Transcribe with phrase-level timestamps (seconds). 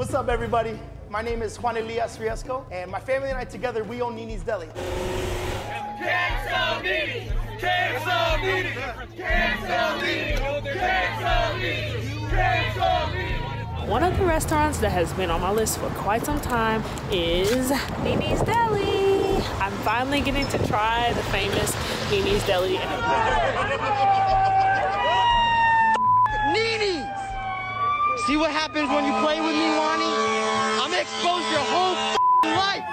[0.00, 0.80] What's up, everybody?
[1.10, 4.42] My name is Juan Elias Riesco, and my family and I together, we own Nini's
[4.42, 4.66] Deli.
[4.68, 4.74] Nini's!
[5.98, 7.30] Can't sell Nini's!
[7.60, 8.72] Can't sell Nini's!
[12.32, 13.90] Can't sell Nini's!
[13.90, 16.82] One of the restaurants that has been on my list for quite some time
[17.12, 17.70] is
[18.02, 19.36] Nini's Deli.
[19.60, 21.76] I'm finally getting to try the famous
[22.10, 22.78] Nini's Deli.
[28.30, 30.04] See what happens when you play with me, Wani?
[30.78, 32.84] I'm gonna expose your whole f***ing life!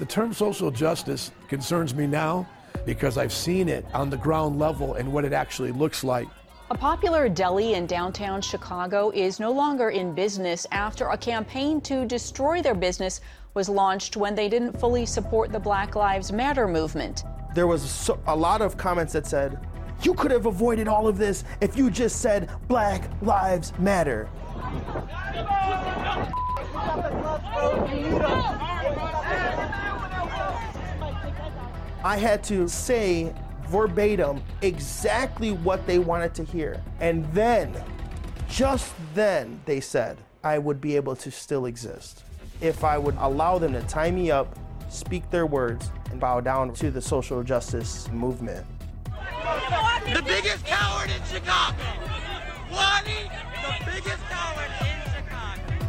[0.00, 2.44] The term social justice concerns me now
[2.84, 6.26] because I've seen it on the ground level and what it actually looks like.
[6.72, 12.04] A popular deli in downtown Chicago is no longer in business after a campaign to
[12.04, 13.20] destroy their business
[13.54, 17.22] was launched when they didn't fully support the Black Lives Matter movement.
[17.54, 19.58] There was so, a lot of comments that said,
[20.02, 24.28] you could have avoided all of this if you just said Black Lives Matter.
[32.02, 33.34] I had to say
[33.68, 36.82] verbatim exactly what they wanted to hear.
[37.00, 37.74] And then,
[38.48, 42.24] just then, they said I would be able to still exist
[42.60, 46.72] if I would allow them to tie me up, speak their words, and bow down
[46.74, 48.66] to the social justice movement.
[49.04, 51.76] The biggest coward in Chicago!
[52.70, 53.30] Wani,
[53.62, 55.86] the biggest coward in Chicago!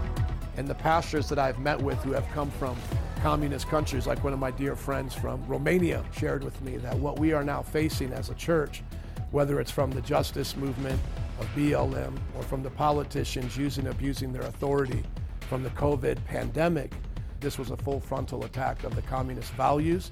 [0.57, 2.75] And the pastors that I've met with who have come from
[3.21, 7.19] communist countries, like one of my dear friends from Romania shared with me that what
[7.19, 8.83] we are now facing as a church,
[9.31, 10.99] whether it's from the justice movement
[11.39, 15.03] of BLM or from the politicians using abusing their authority
[15.41, 16.93] from the COVID pandemic,
[17.41, 20.11] this was a full frontal attack of the communist values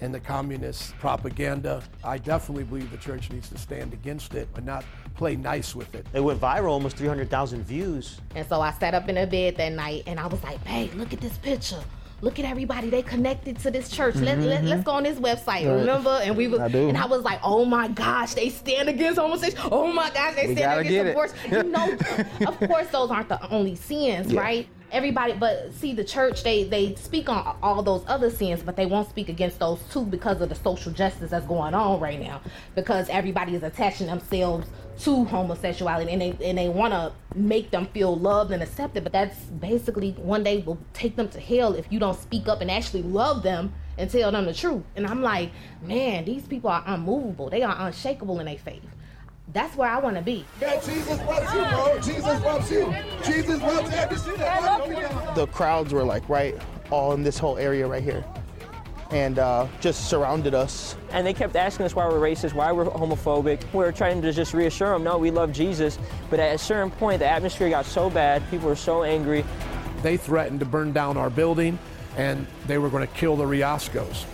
[0.00, 1.82] and the communist propaganda.
[2.02, 5.94] I definitely believe the church needs to stand against it, but not play nice with
[5.94, 6.06] it.
[6.14, 8.20] It went viral, almost 300,000 views.
[8.34, 10.94] And so I sat up in a bed that night and I was like, babe,
[10.94, 11.82] look at this picture.
[12.22, 12.90] Look at everybody.
[12.90, 14.14] They connected to this church.
[14.16, 14.68] Let, let, mm-hmm.
[14.68, 15.66] let's go on this website.
[15.66, 15.68] Right.
[15.68, 16.20] Remember?
[16.22, 16.88] And we was I do.
[16.88, 19.74] and I was like, oh my gosh, they stand against homosexuality.
[19.74, 21.10] Oh my gosh, they We stand against get it.
[21.10, 21.36] abortion.
[21.50, 21.96] You know,
[22.46, 24.40] of course those aren't the only sins, Yeah.
[24.40, 24.68] right?
[24.92, 28.86] Everybody, but see, the church they they speak on all those other sins, but they
[28.86, 32.40] won't speak against those two because of the social justice that's going on right now.
[32.74, 34.66] Because everybody is attaching themselves
[35.00, 39.04] to homosexuality, and they and they want to make them feel loved and accepted.
[39.04, 42.60] But that's basically one day will take them to hell if you don't speak up
[42.60, 44.82] and actually love them and tell them the truth.
[44.96, 45.52] And I'm like,
[45.82, 47.48] man, these people are unmovable.
[47.48, 48.82] They are unshakable in their faith.
[49.52, 50.44] That's where I want to be.
[50.60, 52.00] Yeah, Jesus loves you, bro.
[52.00, 52.94] Jesus loves you.
[53.24, 55.34] Jesus loves every single one you.
[55.34, 56.54] The crowds were like right
[56.90, 58.24] all in this whole area right here
[59.10, 60.96] and uh, just surrounded us.
[61.10, 63.62] And they kept asking us why we're racist, why we're homophobic.
[63.72, 65.98] We were trying to just reassure them, no, we love Jesus.
[66.28, 69.44] But at a certain point, the atmosphere got so bad, people were so angry.
[70.02, 71.78] They threatened to burn down our building
[72.16, 74.24] and they were going to kill the Riescos.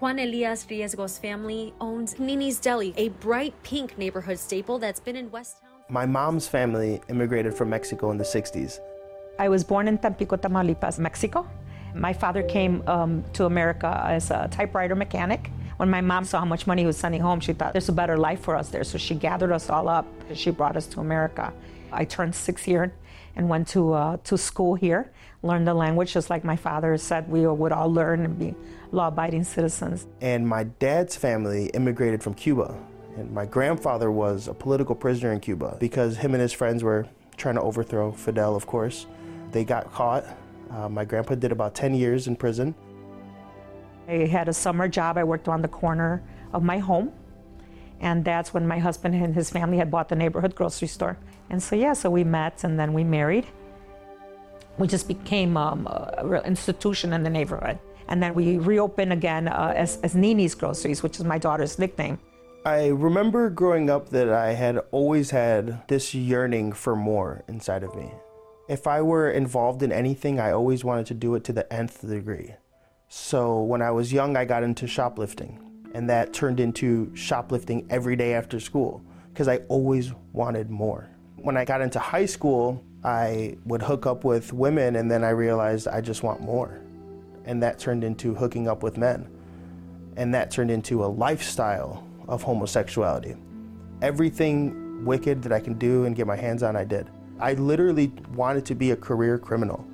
[0.00, 5.30] Juan Elias Riesco's family owns Nini's Deli, a bright pink neighborhood staple that's been in
[5.30, 5.72] West Town.
[5.90, 8.80] My mom's family immigrated from Mexico in the 60s.
[9.38, 11.46] I was born in Tampico, Tamaulipas, Mexico.
[11.94, 15.50] My father came um, to America as a typewriter mechanic.
[15.76, 17.92] When my mom saw how much money he was sending home, she thought there's a
[17.92, 18.84] better life for us there.
[18.84, 20.06] So she gathered us all up.
[20.32, 21.52] She brought us to America.
[21.92, 22.94] I turned six here
[23.36, 25.12] and went to, uh, to school here,
[25.42, 28.54] learned the language, just like my father said we would all learn and be
[28.92, 30.06] law abiding citizens.
[30.20, 32.76] And my dad's family immigrated from Cuba.
[33.16, 37.06] And my grandfather was a political prisoner in Cuba because him and his friends were
[37.36, 39.06] trying to overthrow Fidel, of course.
[39.52, 40.24] They got caught.
[40.70, 42.74] Uh, my grandpa did about 10 years in prison.
[44.08, 45.18] I had a summer job.
[45.18, 46.22] I worked on the corner
[46.52, 47.12] of my home.
[48.00, 51.18] And that's when my husband and his family had bought the neighborhood grocery store.
[51.50, 53.46] And so, yeah, so we met and then we married.
[54.78, 57.78] We just became um, a real institution in the neighborhood.
[58.10, 62.18] And then we reopened again uh, as, as Nini's Groceries, which is my daughter's nickname.
[62.66, 67.94] I remember growing up that I had always had this yearning for more inside of
[67.94, 68.10] me.
[68.68, 72.06] If I were involved in anything, I always wanted to do it to the nth
[72.06, 72.54] degree.
[73.08, 75.58] So when I was young, I got into shoplifting,
[75.94, 79.02] and that turned into shoplifting every day after school
[79.32, 81.08] because I always wanted more.
[81.36, 85.30] When I got into high school, I would hook up with women, and then I
[85.30, 86.79] realized I just want more.
[87.50, 89.28] And that turned into hooking up with men.
[90.16, 93.34] And that turned into a lifestyle of homosexuality.
[94.02, 97.10] Everything wicked that I can do and get my hands on, I did.
[97.40, 99.84] I literally wanted to be a career criminal.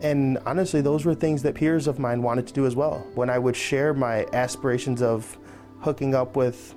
[0.00, 3.06] And honestly, those were things that peers of mine wanted to do as well.
[3.14, 5.36] When I would share my aspirations of
[5.80, 6.74] hooking up with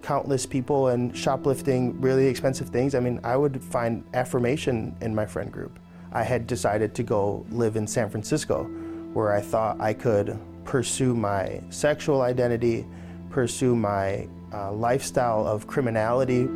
[0.00, 5.26] countless people and shoplifting really expensive things, I mean, I would find affirmation in my
[5.26, 5.78] friend group.
[6.10, 8.70] I had decided to go live in San Francisco,
[9.14, 12.84] where I thought I could pursue my sexual identity,
[13.30, 16.48] pursue my uh, lifestyle of criminality.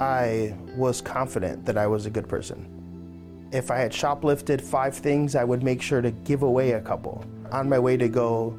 [0.00, 2.68] I was confident that I was a good person.
[3.52, 7.24] If I had shoplifted five things, I would make sure to give away a couple.
[7.50, 8.58] On my way to go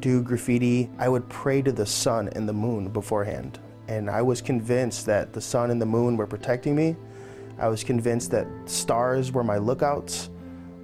[0.00, 3.60] do graffiti, I would pray to the sun and the moon beforehand.
[3.86, 6.96] And I was convinced that the sun and the moon were protecting me.
[7.58, 10.30] I was convinced that stars were my lookouts.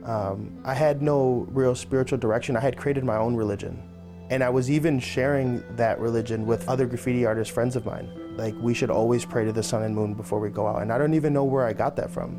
[0.09, 2.57] Um, I had no real spiritual direction.
[2.57, 3.83] I had created my own religion.
[4.31, 8.11] And I was even sharing that religion with other graffiti artist friends of mine.
[8.37, 10.81] Like, we should always pray to the sun and moon before we go out.
[10.81, 12.37] And I don't even know where I got that from.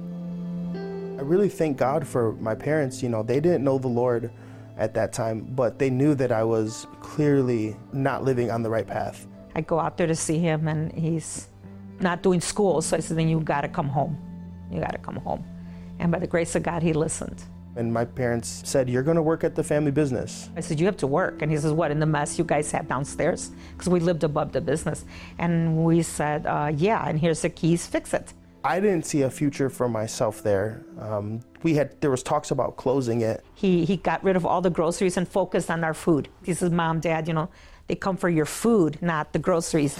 [1.19, 3.03] I really thank God for my parents.
[3.03, 4.31] You know, they didn't know the Lord
[4.77, 8.87] at that time, but they knew that I was clearly not living on the right
[8.87, 9.27] path.
[9.53, 11.49] I go out there to see him, and he's
[11.99, 12.81] not doing school.
[12.81, 14.17] So I said, then you got to come home.
[14.71, 15.43] You got to come home.
[15.99, 17.43] And by the grace of God, he listened.
[17.79, 20.49] And my parents said, You're going to work at the family business.
[20.57, 21.41] I said, You have to work.
[21.41, 23.51] And he says, What, in the mess you guys have downstairs?
[23.71, 25.05] Because we lived above the business.
[25.37, 28.33] And we said, uh, Yeah, and here's the keys, fix it.
[28.65, 30.83] I didn't see a future for myself there.
[30.99, 33.45] Um, we had there was talks about closing it.
[33.55, 36.27] He he got rid of all the groceries and focused on our food.
[36.43, 37.47] He says, Mom, Dad, you know,
[37.89, 39.97] they come for your food, not the groceries.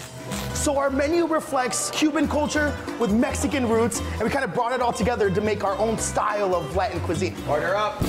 [0.54, 4.80] So our menu reflects Cuban culture with Mexican roots, and we kind of brought it
[4.80, 7.34] all together to make our own style of Latin cuisine.
[7.48, 8.00] Order up.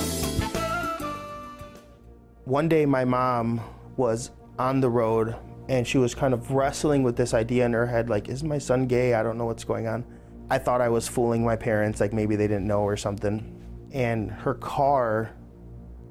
[2.45, 3.59] One day, my mom
[3.97, 4.29] was
[4.59, 5.35] on the road
[5.67, 8.57] and she was kind of wrestling with this idea in her head like, is my
[8.57, 9.13] son gay?
[9.13, 10.05] I don't know what's going on.
[10.49, 13.57] I thought I was fooling my parents, like maybe they didn't know or something.
[13.93, 15.33] And her car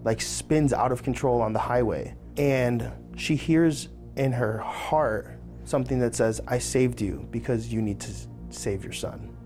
[0.02, 2.16] like spins out of control on the highway.
[2.36, 2.90] And
[3.20, 8.12] she hears in her heart something that says, I saved you because you need to
[8.48, 9.36] save your son.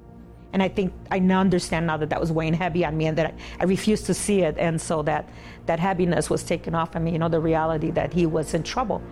[0.52, 3.18] And I think I now understand now that that was weighing heavy on me and
[3.18, 4.56] that I, I refused to see it.
[4.56, 5.28] And so that,
[5.66, 8.62] that heaviness was taken off of me, you know, the reality that he was in
[8.62, 9.02] trouble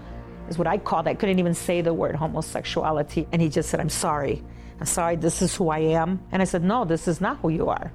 [0.48, 1.08] is what I called.
[1.08, 3.26] I couldn't even say the word homosexuality.
[3.32, 4.44] And he just said, I'm sorry.
[4.78, 6.22] I'm sorry, this is who I am.
[6.30, 7.92] And I said, No, this is not who you are.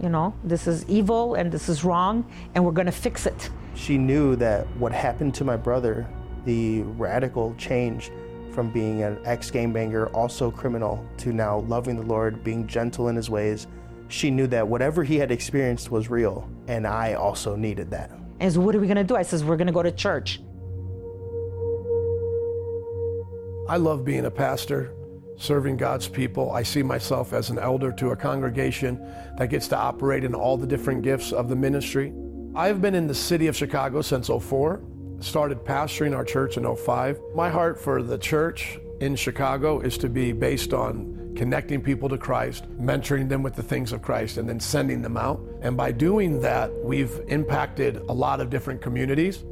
[0.00, 3.50] You know, this is evil and this is wrong, and we're going to fix it.
[3.76, 6.08] She knew that what happened to my brother,
[6.46, 8.10] the radical change
[8.50, 13.08] from being an ex game banger, also criminal, to now loving the Lord, being gentle
[13.08, 13.66] in his ways,
[14.08, 18.10] she knew that whatever he had experienced was real, and I also needed that.
[18.40, 19.14] And so, what are we going to do?
[19.14, 20.40] I says, We're going to go to church.
[23.68, 24.94] I love being a pastor,
[25.36, 26.50] serving God's people.
[26.50, 29.00] I see myself as an elder to a congregation
[29.36, 32.14] that gets to operate in all the different gifts of the ministry.
[32.56, 34.80] I've been in the city of Chicago since 04,
[35.20, 37.20] started pastoring our church in 05.
[37.34, 42.16] My heart for the church in Chicago is to be based on connecting people to
[42.16, 45.38] Christ, mentoring them with the things of Christ, and then sending them out.
[45.60, 49.44] And by doing that, we've impacted a lot of different communities.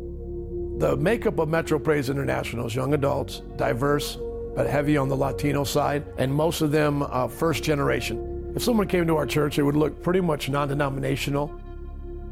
[0.78, 4.16] The makeup of Metro Praise International is young adults, diverse,
[4.56, 8.52] but heavy on the Latino side, and most of them uh, first generation.
[8.56, 11.60] If someone came to our church, it would look pretty much non denominational.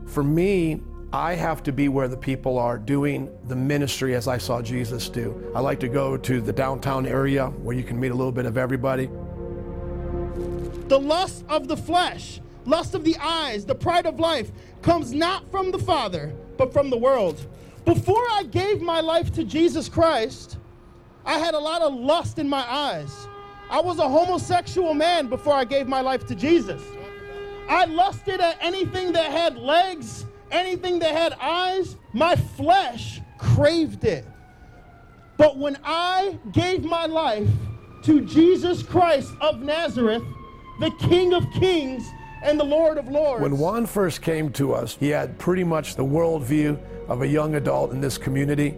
[0.06, 0.80] For me,
[1.12, 5.11] I have to be where the people are doing the ministry as I saw Jesus
[5.11, 5.52] do.
[5.54, 8.47] I like to go to the downtown area where you can meet a little bit
[8.47, 9.11] of everybody.
[10.88, 15.50] The lust of the flesh, lust of the eyes, the pride of life comes not
[15.50, 17.47] from the Father, but from the world.
[17.85, 20.56] Before I gave my life to Jesus Christ,
[21.26, 23.26] I had a lot of lust in my eyes.
[23.71, 26.82] I was a homosexual man before I gave my life to Jesus.
[27.72, 31.96] I lusted at anything that had legs, anything that had eyes.
[32.12, 34.26] My flesh craved it.
[35.38, 37.48] But when I gave my life
[38.02, 40.22] to Jesus Christ of Nazareth,
[40.80, 42.06] the King of Kings
[42.42, 43.40] and the Lord of Lords.
[43.40, 47.54] When Juan first came to us, he had pretty much the worldview of a young
[47.54, 48.76] adult in this community,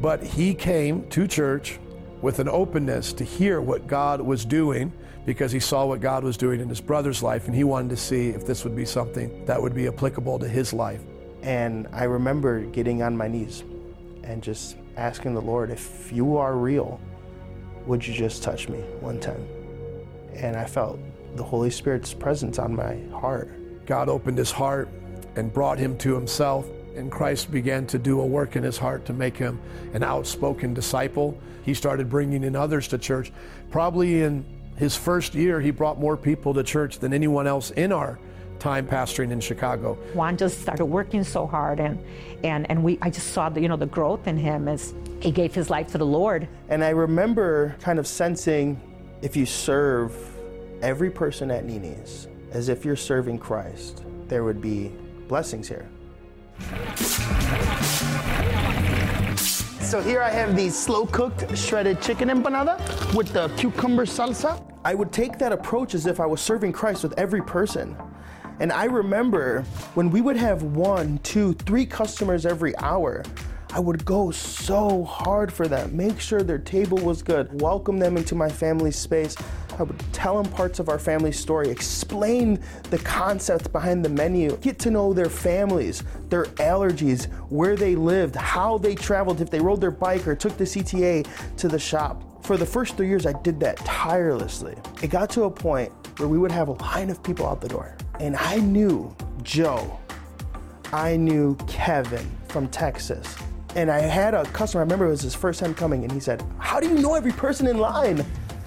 [0.00, 1.80] but he came to church
[2.22, 4.92] with an openness to hear what God was doing
[5.26, 7.96] because he saw what God was doing in his brother's life and he wanted to
[7.96, 11.02] see if this would be something that would be applicable to his life.
[11.42, 13.64] And I remember getting on my knees
[14.22, 17.00] and just asking the Lord, if you are real,
[17.86, 19.46] would you just touch me one time?
[20.34, 20.98] And I felt
[21.34, 23.50] the Holy Spirit's presence on my heart.
[23.84, 24.88] God opened his heart
[25.36, 26.66] and brought him to himself,
[26.96, 29.60] and Christ began to do a work in his heart to make him
[29.92, 31.38] an outspoken disciple.
[31.64, 33.32] He started bringing in others to church.
[33.70, 34.44] Probably in
[34.76, 38.18] His first year, he brought more people to church than anyone else in our
[38.58, 39.94] time pastoring in Chicago.
[40.14, 42.02] Juan just started working so hard, and
[42.44, 45.30] and and we I just saw the you know the growth in him as he
[45.30, 46.48] gave his life to the Lord.
[46.68, 48.80] And I remember kind of sensing
[49.22, 50.14] if you serve
[50.82, 54.92] every person at Nini's as if you're serving Christ, there would be
[55.28, 55.88] blessings here.
[59.86, 62.76] So here I have the slow cooked shredded chicken empanada
[63.14, 64.60] with the cucumber salsa.
[64.84, 67.96] I would take that approach as if I was serving Christ with every person.
[68.58, 69.62] And I remember
[69.94, 73.22] when we would have one, two, three customers every hour,
[73.72, 78.16] I would go so hard for them, make sure their table was good, welcome them
[78.16, 79.36] into my family space.
[79.78, 84.56] I would tell them parts of our family story, explain the concept behind the menu,
[84.58, 89.60] get to know their families, their allergies, where they lived, how they traveled, if they
[89.60, 91.26] rode their bike or took the CTA
[91.58, 92.22] to the shop.
[92.44, 94.76] For the first three years, I did that tirelessly.
[95.02, 97.68] It got to a point where we would have a line of people out the
[97.68, 99.98] door, and I knew Joe,
[100.92, 103.36] I knew Kevin from Texas.
[103.74, 106.20] And I had a customer, I remember it was his first time coming, and he
[106.20, 108.24] said, How do you know every person in line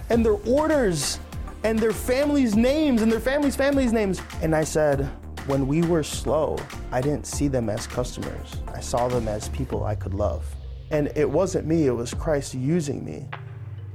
[0.10, 1.20] and their orders
[1.64, 4.22] and their families' names and their families' families' names?
[4.42, 5.10] And I said,
[5.46, 6.58] When we were slow,
[6.92, 8.58] I didn't see them as customers.
[8.74, 10.46] I saw them as people I could love.
[10.92, 13.28] And it wasn't me, it was Christ using me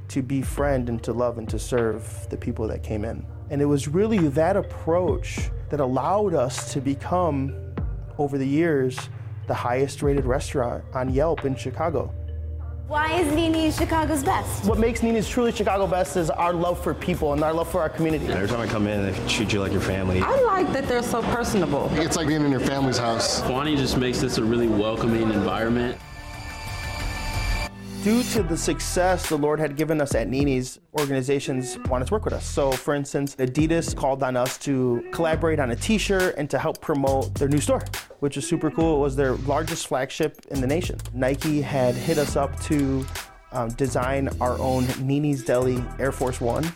[0.08, 3.26] to befriend and to love and to serve the people that came in.
[3.50, 7.74] And it was really that approach that allowed us to become,
[8.18, 9.08] over the years,
[9.46, 12.12] the highest rated restaurant on Yelp in Chicago.
[12.86, 14.66] Why is Nini's Chicago's best?
[14.66, 17.80] What makes Nini's truly Chicago best is our love for people and our love for
[17.80, 18.26] our community.
[18.30, 20.20] Every time I come in, they treat you like your family.
[20.20, 21.88] I like that they're so personable.
[21.94, 23.40] It's like being in your family's house.
[23.44, 25.98] Wani just makes this a really welcoming environment.
[28.04, 32.26] Due to the success the Lord had given us at Nini's, organizations wanted to work
[32.26, 32.44] with us.
[32.44, 36.58] So, for instance, Adidas called on us to collaborate on a t shirt and to
[36.58, 37.82] help promote their new store,
[38.20, 38.98] which is super cool.
[38.98, 40.98] It was their largest flagship in the nation.
[41.14, 43.06] Nike had hit us up to
[43.52, 46.70] um, design our own Nini's Deli Air Force One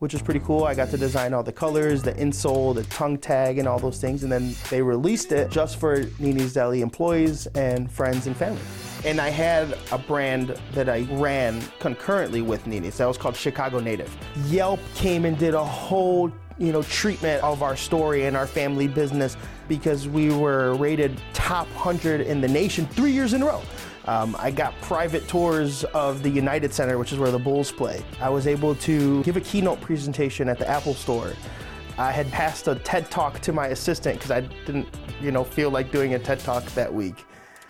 [0.00, 0.64] which was pretty cool.
[0.64, 4.02] I got to design all the colors, the insole, the tongue tag, and all those
[4.02, 4.22] things.
[4.22, 8.60] And then they released it just for Nini's Deli employees and friends and family.
[9.04, 12.96] And I had a brand that I ran concurrently with Nini's.
[12.96, 14.16] That was called Chicago Native.
[14.46, 18.88] Yelp came and did a whole you know treatment of our story and our family
[18.88, 19.36] business
[19.68, 23.62] because we were rated top 100 in the nation three years in a row.
[24.06, 28.02] Um, I got private tours of the United Center, which is where the Bulls play.
[28.20, 31.32] I was able to give a keynote presentation at the Apple Store.
[31.96, 34.88] I had passed a TED Talk to my assistant because I didn't,
[35.22, 37.24] you know, feel like doing a TED Talk that week.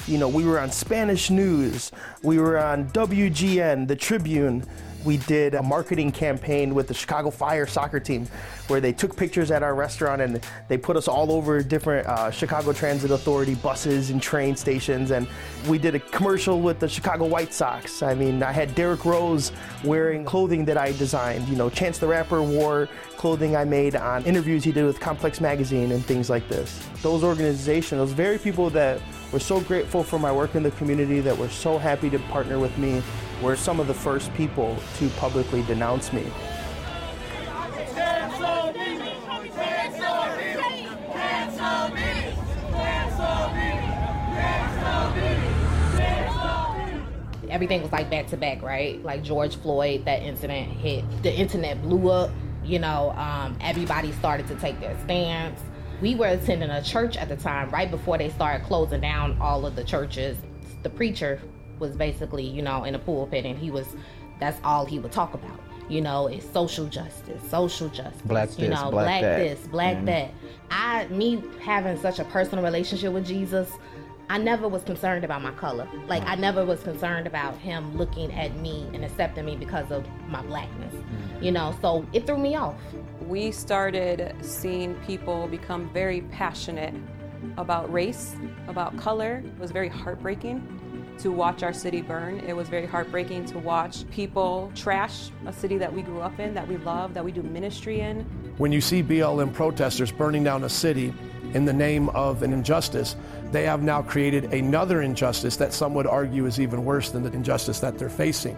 [0.07, 1.91] You know, we were on Spanish News,
[2.23, 4.65] we were on WGN, the Tribune.
[5.05, 8.27] We did a marketing campaign with the Chicago Fire soccer team
[8.69, 12.31] where they took pictures at our restaurant and they put us all over different uh,
[12.31, 15.11] Chicago Transit Authority buses and train stations.
[15.11, 15.29] And
[15.69, 18.03] we did a commercial with the Chicago White Sox.
[18.03, 19.53] I mean, I had Derrick Rose
[19.85, 21.49] wearing clothing that I designed.
[21.49, 22.89] You know, Chance the Rapper wore
[23.25, 26.87] clothing I made on interviews he did with Complex Magazine and things like this.
[27.01, 29.01] Those organizations, those very people that
[29.33, 32.59] were so grateful for my work in the community, that were so happy to partner
[32.59, 33.03] with me,
[33.41, 36.27] were some of the first people to publicly denounce me.
[47.49, 49.03] everything was like back to back, right?
[49.03, 52.31] Like George Floyd, that incident hit, the internet blew up.
[52.65, 55.61] You know, um, everybody started to take their stance.
[56.01, 59.65] We were attending a church at the time, right before they started closing down all
[59.67, 60.37] of the churches.
[60.83, 61.41] The preacher
[61.79, 63.87] was basically, you know, in a pulpit, and he was,
[64.41, 65.59] that's all he would talk about.
[65.89, 68.21] You know, it's social justice, social justice.
[68.25, 69.39] Black you this, know, black black that.
[69.39, 70.07] this, black Mhm.
[70.07, 70.31] that.
[70.71, 73.71] I, me having such a personal relationship with Jesus,
[74.29, 75.89] I never was concerned about my color.
[76.07, 80.07] Like I never was concerned about him looking at me and accepting me because of
[80.29, 80.95] my blackness.
[80.95, 81.43] Mm.
[81.43, 82.77] You know, so it threw me off.
[83.21, 86.95] we started seeing people become very passionate
[87.59, 88.37] about race,
[88.69, 89.43] about color.
[89.45, 90.81] It was very heartbreaking
[91.19, 92.41] to watch our city burn.
[92.41, 96.55] It was very heartbreaking to watch people trash a city that we grew up in,
[96.55, 98.21] that we love, that we do ministry in.
[98.57, 101.15] When you see BLM protesters burning down a city
[101.55, 103.17] in the name of an injustice,
[103.55, 107.31] they have now created another injustice that some would argue is even worse than the
[107.31, 108.57] injustice that they're facing.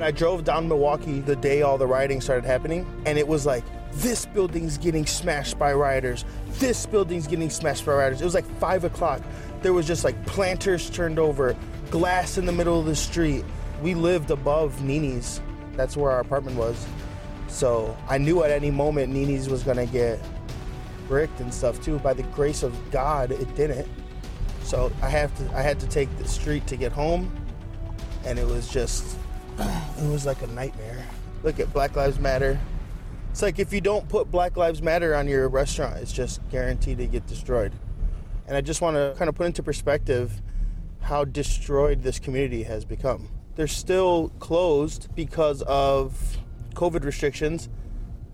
[0.00, 3.64] I drove down Milwaukee the day all the rioting started happening, and it was like,
[3.92, 6.24] this building's getting smashed by rioters.
[6.52, 8.22] This building's getting smashed by rioters.
[8.22, 9.20] It was like five o'clock.
[9.60, 11.54] There was just like planters turned over,
[11.90, 13.44] glass in the middle of the street.
[13.82, 15.42] We lived above Nini's.
[15.74, 16.86] That's where our apartment was.
[17.48, 20.18] So I knew at any moment Nini's was gonna get
[21.08, 21.98] bricked and stuff too.
[21.98, 23.86] By the grace of God, it didn't.
[24.68, 27.34] So I have to I had to take the street to get home,
[28.26, 29.16] and it was just
[29.58, 31.06] it was like a nightmare.
[31.42, 32.60] Look at Black Lives Matter.
[33.30, 36.98] It's like if you don't put Black Lives Matter on your restaurant, it's just guaranteed
[36.98, 37.72] to get destroyed.
[38.46, 40.42] And I just want to kind of put into perspective
[41.00, 43.30] how destroyed this community has become.
[43.54, 46.36] They're still closed because of
[46.74, 47.70] COVID restrictions.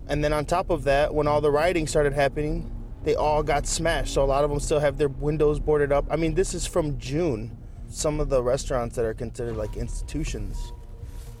[0.09, 2.69] And then on top of that, when all the rioting started happening,
[3.05, 4.13] they all got smashed.
[4.15, 6.05] So a lot of them still have their windows boarded up.
[6.09, 7.55] I mean, this is from June.
[7.87, 10.73] Some of the restaurants that are considered like institutions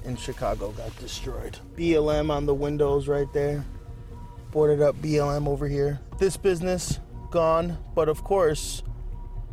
[0.05, 1.57] in Chicago got destroyed.
[1.75, 3.65] BLM on the windows right there.
[4.51, 5.99] Boarded up BLM over here.
[6.19, 6.99] This business
[7.31, 8.83] gone, but of course,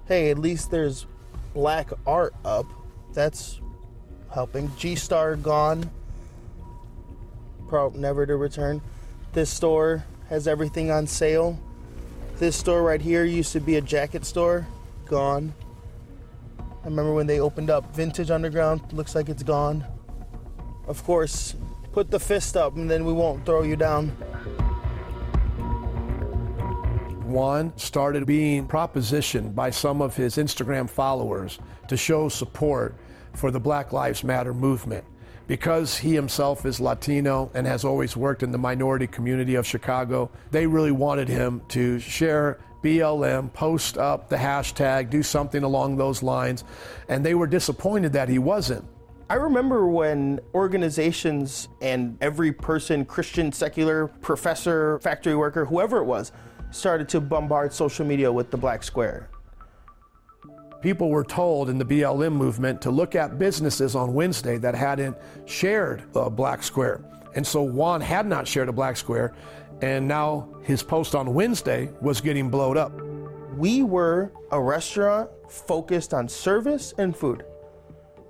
[0.07, 1.07] hey, at least there's
[1.55, 2.67] black art up.
[3.15, 3.59] That's
[4.31, 4.71] helping.
[4.77, 5.91] G Star gone.
[7.69, 8.83] Probably never to return.
[9.33, 11.59] This store has everything on sale.
[12.43, 14.67] This store right here used to be a jacket store.
[15.05, 15.55] Gone.
[16.59, 18.81] I remember when they opened up Vintage Underground.
[18.93, 19.85] Looks like it's gone.
[20.89, 21.55] Of course,
[21.93, 24.09] put the fist up and then we won't throw you down.
[27.29, 32.97] Juan started being propositioned by some of his Instagram followers to show support
[33.35, 35.05] for the Black Lives Matter movement.
[35.53, 40.31] Because he himself is Latino and has always worked in the minority community of Chicago,
[40.51, 46.23] they really wanted him to share BLM, post up the hashtag, do something along those
[46.23, 46.65] lines,
[47.11, 48.83] and they were disappointed that he wasn't.
[49.29, 56.33] I remember when organizations and every person, Christian, secular, professor, factory worker, whoever it was,
[56.71, 59.29] started to bombard social media with the black square.
[60.83, 65.17] People were told in the BLM movement to look at businesses on Wednesday that hadn't
[65.45, 67.05] shared a black square.
[67.37, 69.33] And so Juan had not shared a black square,
[69.81, 72.93] and now his post on Wednesday was getting blowed up.
[73.57, 77.45] We were a restaurant focused on service and food.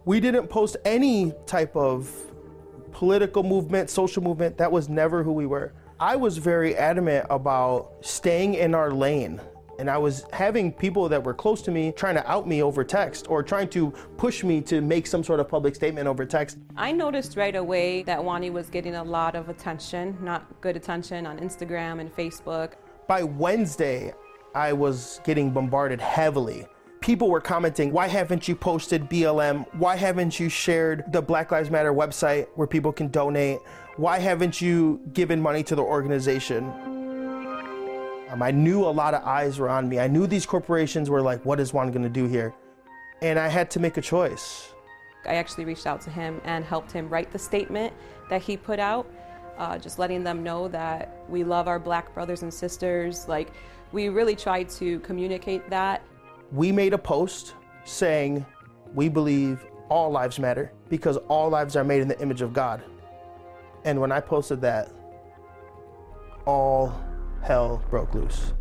[0.05, 2.11] We didn't post any type of
[2.91, 4.59] political movement, social movement.
[4.59, 5.73] That was never who we were.
[5.99, 9.41] I was very adamant about staying in our lane.
[9.83, 12.85] And I was having people that were close to me trying to out me over
[12.85, 16.59] text or trying to push me to make some sort of public statement over text.
[16.77, 21.27] I noticed right away that Wani was getting a lot of attention, not good attention
[21.27, 22.75] on Instagram and Facebook.
[23.09, 24.15] By Wednesday,
[24.55, 26.65] I was getting bombarded heavily.
[27.01, 29.67] People were commenting, why haven't you posted BLM?
[29.75, 33.59] Why haven't you shared the Black Lives Matter website where people can donate?
[33.97, 37.02] Why haven't you given money to the organization?
[38.33, 40.01] Um, I knew a lot of eyes were on me.
[40.01, 42.55] I knew these corporations were like, what is Juan gonna do here?
[43.21, 44.73] And I had to make a choice.
[45.27, 47.93] I actually reached out to him and helped him write the statement
[48.31, 49.07] that he put out,
[49.59, 53.29] uh, just letting them know that we love our black brothers and sisters.
[53.29, 53.53] Like,
[53.93, 56.03] we really tried to communicate that.
[56.53, 58.47] We made a post saying,
[58.95, 62.83] we believe all lives matter because all lives are made in the image of God.
[63.85, 64.91] And when I posted that,
[66.47, 66.95] all
[67.43, 68.53] hell broke loose.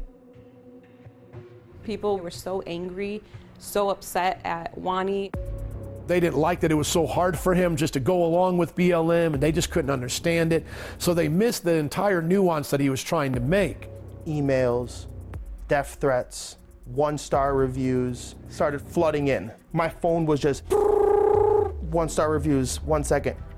[1.83, 3.21] People were so angry,
[3.59, 5.31] so upset at Wani.
[6.07, 8.75] They didn't like that it was so hard for him just to go along with
[8.75, 10.65] BLM and they just couldn't understand it.
[10.97, 13.87] So they missed the entire nuance that he was trying to make.
[14.27, 15.05] Emails,
[15.67, 19.51] death threats, one star reviews started flooding in.
[19.73, 23.35] My phone was just one star reviews, one second,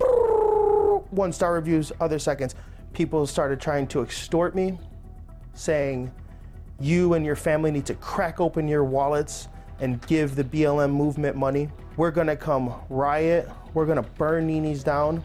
[1.09, 2.55] one star reviews, other seconds.
[2.93, 4.77] People started trying to extort me,
[5.53, 6.11] saying,
[6.79, 9.47] You and your family need to crack open your wallets
[9.79, 11.69] and give the BLM movement money.
[11.97, 13.49] We're gonna come riot.
[13.73, 15.23] We're gonna burn Nini's down.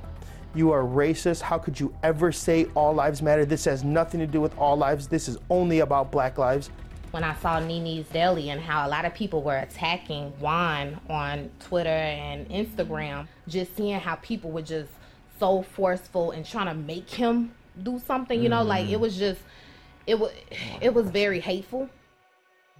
[0.54, 1.42] You are racist.
[1.42, 3.44] How could you ever say all lives matter?
[3.44, 5.06] This has nothing to do with all lives.
[5.06, 6.70] This is only about black lives.
[7.10, 11.50] When I saw Nini's Deli and how a lot of people were attacking Juan on
[11.60, 14.90] Twitter and Instagram, just seeing how people were just
[15.38, 18.94] so forceful and trying to make him do something, you know, like Mm-hmm.
[18.94, 19.40] it was just
[20.08, 20.32] it was
[20.80, 21.88] it was very hateful.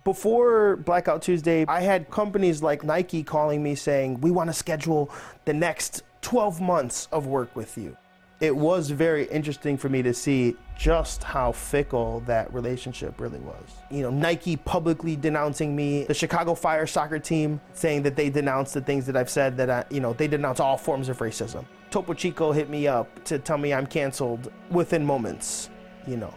[0.05, 5.11] Before Blackout Tuesday, I had companies like Nike calling me saying, We want to schedule
[5.45, 7.97] the next 12 months of work with you.
[8.41, 13.65] It was very interesting for me to see just how fickle that relationship really was.
[13.91, 18.73] You know, Nike publicly denouncing me, the Chicago Fire soccer team saying that they denounce
[18.73, 21.67] the things that I've said, that I, you know, they denounce all forms of racism.
[21.91, 25.69] Topo Chico hit me up to tell me I'm canceled within moments,
[26.07, 26.33] you know,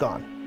[0.00, 0.38] gone.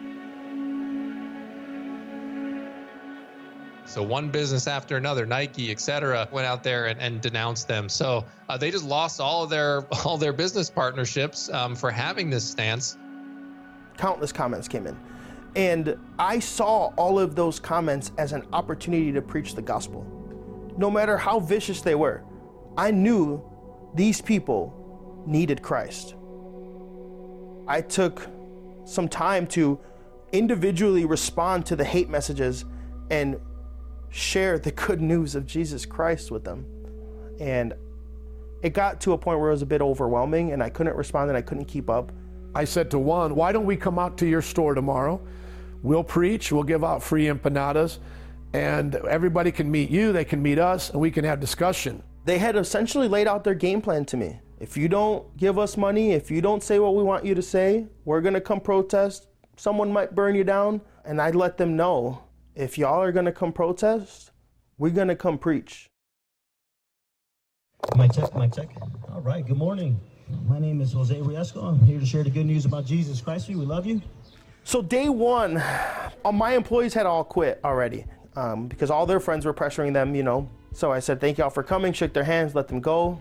[3.86, 7.88] So one business after another, Nike, etc., went out there and, and denounced them.
[7.88, 12.30] So uh, they just lost all of their all their business partnerships um, for having
[12.30, 12.98] this stance.
[13.98, 14.98] Countless comments came in.
[15.56, 20.04] And I saw all of those comments as an opportunity to preach the gospel.
[20.76, 22.24] No matter how vicious they were,
[22.76, 23.44] I knew
[23.94, 24.74] these people
[25.28, 26.16] needed Christ.
[27.68, 28.28] I took
[28.86, 29.80] some time to
[30.32, 32.65] individually respond to the hate messages
[33.10, 33.39] and
[34.10, 36.65] share the good news of Jesus Christ with them.
[37.39, 37.74] And
[38.62, 41.30] it got to a point where it was a bit overwhelming and I couldn't respond
[41.30, 42.12] and I couldn't keep up.
[42.56, 45.19] I said to one, why don't we come out to your store tomorrow?
[45.82, 47.98] We'll preach, we'll give out free empanadas,
[48.54, 52.02] and everybody can meet you, they can meet us, and we can have discussion.
[52.26, 54.39] They had essentially laid out their game plan to me.
[54.63, 57.41] If you don't give us money, if you don't say what we want you to
[57.41, 59.28] say, we're gonna come protest.
[59.58, 60.80] Someone might burn you down.
[61.04, 62.23] And I'd let them know
[62.56, 64.32] if y'all are gonna come protest,
[64.78, 65.89] we're gonna come preach.
[67.97, 68.69] My check, my check.
[69.12, 69.99] All right, good morning.
[70.47, 71.62] My name is Jose Riesco.
[71.62, 73.49] I'm here to share the good news about Jesus Christ.
[73.49, 74.02] We love you.
[74.63, 75.62] So day one,
[76.23, 78.06] all my employees had all quit already
[78.38, 80.49] um, because all their friends were pressuring them, you know.
[80.71, 83.19] So I said, thank y'all for coming, shook their hands, let them go.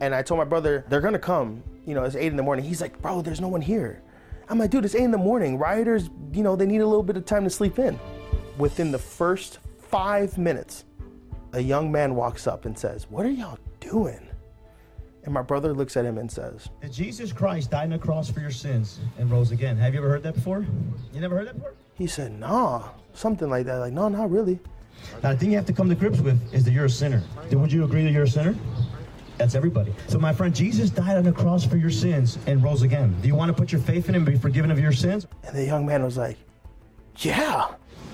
[0.00, 1.62] And I told my brother, they're gonna come.
[1.86, 2.64] You know, it's eight in the morning.
[2.64, 4.02] He's like, bro, there's no one here.
[4.48, 5.58] I'm like, dude, it's eight in the morning.
[5.58, 7.98] Rioters, you know, they need a little bit of time to sleep in.
[8.58, 10.84] Within the first five minutes,
[11.52, 14.26] a young man walks up and says, What are y'all doing?
[15.24, 18.30] And my brother looks at him and says, That Jesus Christ died on the cross
[18.30, 19.76] for your sins and rose again.
[19.76, 20.66] Have you ever heard that before?
[21.12, 21.74] You never heard that before?
[21.94, 23.76] He said, Nah, something like that.
[23.76, 24.58] Like, no, not really.
[25.22, 27.22] Now, the thing you have to come to grips with is that you're a sinner.
[27.52, 28.54] Would you agree that you're a sinner?
[29.40, 29.94] That's everybody.
[30.06, 33.16] So, my friend, Jesus died on the cross for your sins and rose again.
[33.22, 35.26] Do you want to put your faith in him and be forgiven of your sins?
[35.44, 36.36] And the young man was like,
[37.16, 37.68] Yeah.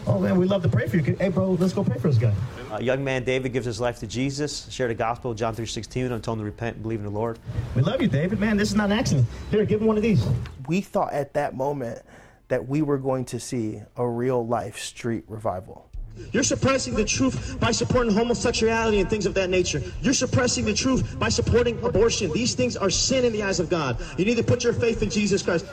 [0.06, 1.16] Oh, man, we'd love to pray for you.
[1.16, 2.32] Hey, bro, let's go pray for this guy.
[2.70, 6.22] A young man, David, gives his life to Jesus, shared the gospel, John 3.16, and
[6.22, 7.40] told him to repent and believe in the Lord.
[7.74, 8.38] We love you, David.
[8.38, 9.26] Man, this is not an accident.
[9.50, 10.24] Here, give him one of these.
[10.68, 12.02] We thought at that moment
[12.46, 15.90] that we were going to see a real life street revival.
[16.32, 19.82] You're suppressing the truth by supporting homosexuality and things of that nature.
[20.02, 22.32] You're suppressing the truth by supporting abortion.
[22.32, 24.00] These things are sin in the eyes of God.
[24.18, 25.66] You need to put your faith in Jesus Christ.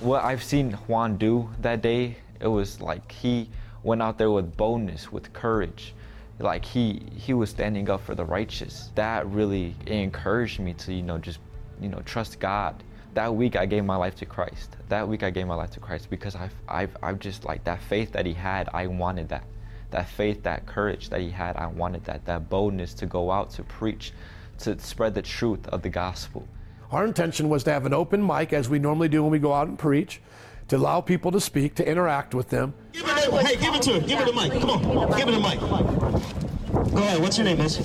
[0.00, 3.48] What I've seen Juan do that day, it was like he
[3.82, 5.94] went out there with boldness, with courage.
[6.38, 8.90] Like he he was standing up for the righteous.
[8.94, 11.38] That really encouraged me to, you know, just,
[11.80, 12.82] you know, trust God.
[13.16, 14.76] That week I gave my life to Christ.
[14.90, 17.80] That week I gave my life to Christ because I've I've I've just like that
[17.80, 19.44] faith that he had, I wanted that.
[19.90, 22.26] That faith, that courage that he had, I wanted that.
[22.26, 24.12] That boldness to go out to preach,
[24.58, 26.46] to spread the truth of the gospel.
[26.92, 29.54] Our intention was to have an open mic, as we normally do when we go
[29.54, 30.20] out and preach,
[30.68, 32.74] to allow people to speak, to interact with them.
[32.92, 34.06] Give it, hey, give it to her.
[34.06, 34.60] Give her the mic.
[34.60, 35.16] Come on.
[35.16, 35.58] Give her the mic.
[36.92, 37.22] Go ahead.
[37.22, 37.78] What's your name, miss?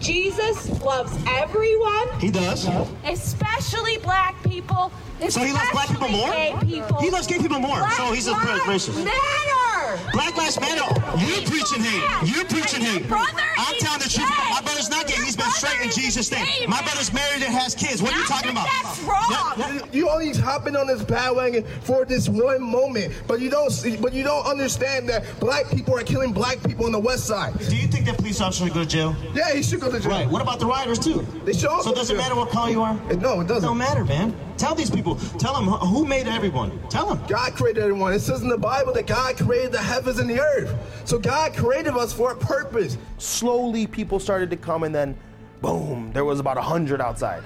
[0.00, 2.08] Jesus loves everyone.
[2.18, 2.66] He does.
[3.04, 4.90] Especially black people.
[5.28, 6.32] So he loves black people more?
[6.60, 7.00] People.
[7.00, 7.76] He loves gay people more.
[7.78, 9.04] Black So he's a lives racist.
[9.04, 10.00] Matter.
[10.12, 10.82] Black Lives Matter.
[11.18, 12.28] You're preaching hate.
[12.34, 13.06] You're preaching hate.
[13.08, 14.28] brother I'm telling the truth.
[14.28, 14.50] gay.
[14.50, 15.14] My brother's not gay.
[15.16, 16.44] He's been straight in Jesus' name.
[16.46, 18.00] gay, My brother's married and has kids.
[18.02, 18.66] What are you talking about?
[18.82, 19.80] That's wrong.
[19.92, 23.70] You always hopping on this bandwagon for this one moment, but you don't.
[23.70, 27.26] see- But you don't understand that black people are killing black people on the west
[27.26, 27.58] side.
[27.68, 29.14] Do you think that police officer should go to jail?
[29.34, 30.10] Yeah, he should go to jail.
[30.10, 30.28] Right.
[30.28, 31.26] What about the rioters too?
[31.44, 32.94] They should also So it doesn't matter what color you are.
[33.16, 33.64] No, it doesn't.
[33.64, 34.34] It don't matter, man.
[34.60, 35.16] Tell these people.
[35.38, 36.78] Tell them who made everyone.
[36.90, 37.26] Tell them.
[37.26, 38.12] God created everyone.
[38.12, 40.76] It says in the Bible that God created the heavens and the earth.
[41.06, 42.98] So God created us for a purpose.
[43.16, 45.16] Slowly, people started to come, and then,
[45.62, 47.42] boom, there was about a hundred outside.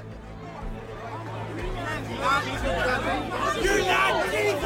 [3.62, 4.62] You're not Jesus!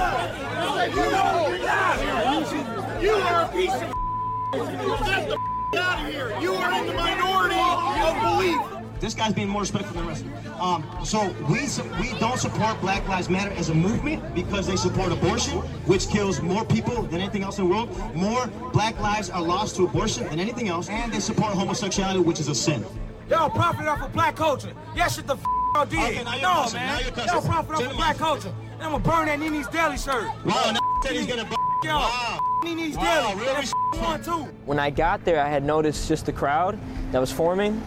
[0.57, 2.49] No, you're not!
[2.49, 3.81] jesus You are a piece of
[4.53, 6.35] Get the out of here!
[6.41, 7.61] You are in the minority
[8.01, 8.78] of belief!
[9.01, 10.55] This guy's being more respectful than the rest of them.
[10.61, 14.77] Um, so we su- we don't support Black Lives Matter as a movement because they
[14.77, 17.91] support abortion, which kills more people than anything else in the world.
[18.15, 22.41] More Black lives are lost to abortion than anything else, and they support homosexuality, which
[22.41, 22.85] is a sin.
[23.31, 24.73] Y'all profit off of black culture.
[24.97, 25.43] Yes, shit the f
[25.75, 25.99] y'all did.
[25.99, 26.87] Okay, now no, cussing, man.
[26.95, 27.33] now you're cussing.
[27.33, 28.53] Y'all profit off of black culture.
[28.75, 30.25] And I'm gonna burn that Nini's Deli shirt.
[30.47, 31.49] Wow, now said he's gonna.
[31.85, 32.01] Y'all.
[32.01, 32.39] Wow.
[32.65, 33.41] Nini's Wow, Deli.
[33.47, 33.67] really?
[34.03, 34.49] One too.
[34.65, 36.79] When I got there, I had noticed just the crowd
[37.13, 37.81] that was forming.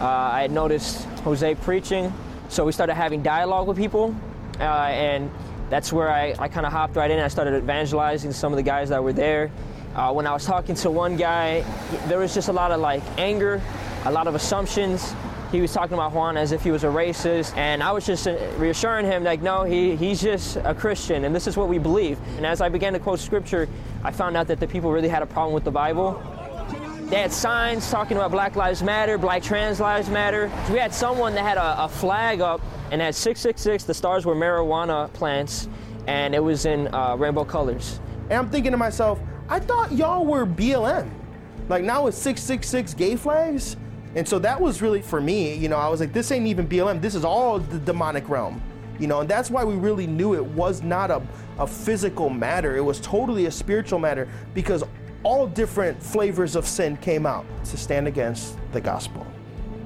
[0.00, 2.12] Uh, I had noticed Jose preaching,
[2.48, 4.16] so we started having dialogue with people,
[4.58, 5.30] uh, and
[5.68, 7.18] that's where I, I kind of hopped right in.
[7.18, 9.50] I started evangelizing some of the guys that were there.
[9.94, 11.64] Uh, when I was talking to one guy,
[12.06, 13.60] there was just a lot of like anger,
[14.04, 15.14] a lot of assumptions,
[15.50, 18.28] he was talking about Juan as if he was a racist, and I was just
[18.28, 21.78] uh, reassuring him, like, no, he, he's just a Christian, and this is what we
[21.78, 22.18] believe.
[22.36, 23.68] And as I began to quote scripture,
[24.04, 26.22] I found out that the people really had a problem with the Bible.
[27.10, 30.48] They had signs talking about Black Lives Matter, Black Trans Lives Matter.
[30.70, 32.60] We had someone that had a, a flag up
[32.92, 35.68] and at 666, the stars were marijuana plants,
[36.06, 37.98] and it was in uh, rainbow colors.
[38.24, 39.18] And I'm thinking to myself,
[39.48, 41.10] I thought y'all were BLM.
[41.68, 43.76] Like now it's 666 gay flags.
[44.14, 46.68] And so that was really for me, you know, I was like, this ain't even
[46.68, 47.00] BLM.
[47.00, 48.62] This is all the demonic realm.
[49.00, 51.20] You know, and that's why we really knew it was not a,
[51.58, 52.76] a physical matter.
[52.76, 54.84] It was totally a spiritual matter because
[55.22, 59.26] all different flavors of sin came out to stand against the gospel.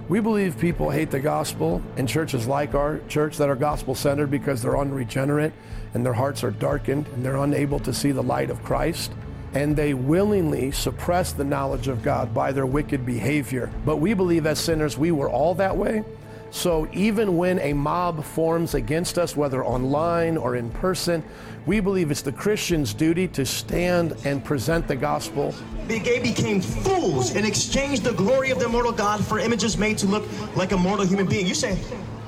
[0.09, 4.31] We believe people hate the gospel in churches like our church that are gospel centered
[4.31, 5.55] because they're unregenerate
[5.95, 9.13] and their hearts are darkened and they're unable to see the light of Christ.
[9.55, 13.73] And they willingly suppress the knowledge of God by their wicked behavior.
[13.87, 16.05] But we believe as sinners, we were all that way.
[16.55, 21.21] So even when a mob forms against us, whether online or in person,
[21.67, 25.53] we believe it's the Christian's duty to stand and present the gospel.
[25.89, 29.99] The gay became fools and exchanged the glory of the immortal God for images made
[29.99, 31.45] to look like a mortal human being.
[31.45, 31.77] You say,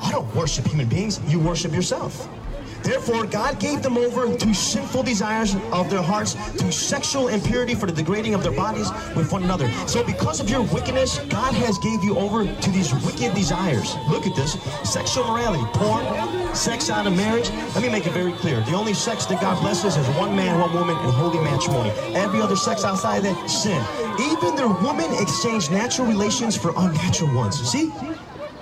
[0.02, 2.28] I don't worship human beings, you worship yourself.
[2.86, 7.86] Therefore, God gave them over to sinful desires of their hearts, to sexual impurity for
[7.86, 9.68] the degrading of their bodies with one another.
[9.88, 13.96] So because of your wickedness, God has gave you over to these wicked desires.
[14.08, 14.52] Look at this.
[14.84, 17.50] Sexual morality, porn, sex out of marriage.
[17.74, 18.60] Let me make it very clear.
[18.60, 21.90] The only sex that God blesses is one man, one woman, and holy matrimony.
[22.14, 23.82] Every other sex outside that, sin.
[24.30, 27.58] Even their women exchange natural relations for unnatural ones.
[27.68, 27.90] See?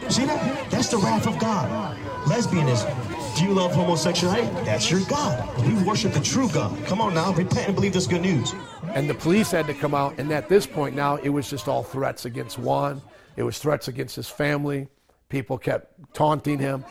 [0.08, 0.70] See that?
[0.70, 1.98] That's the wrath of God.
[2.24, 3.03] Lesbianism.
[3.36, 4.46] Do you love homosexuality?
[4.64, 5.66] That's your God.
[5.66, 6.72] We worship the true God.
[6.86, 8.54] Come on now, repent and believe this good news.
[8.94, 11.66] And the police had to come out, and at this point now, it was just
[11.66, 13.02] all threats against Juan.
[13.36, 14.86] It was threats against his family.
[15.30, 16.84] People kept taunting him.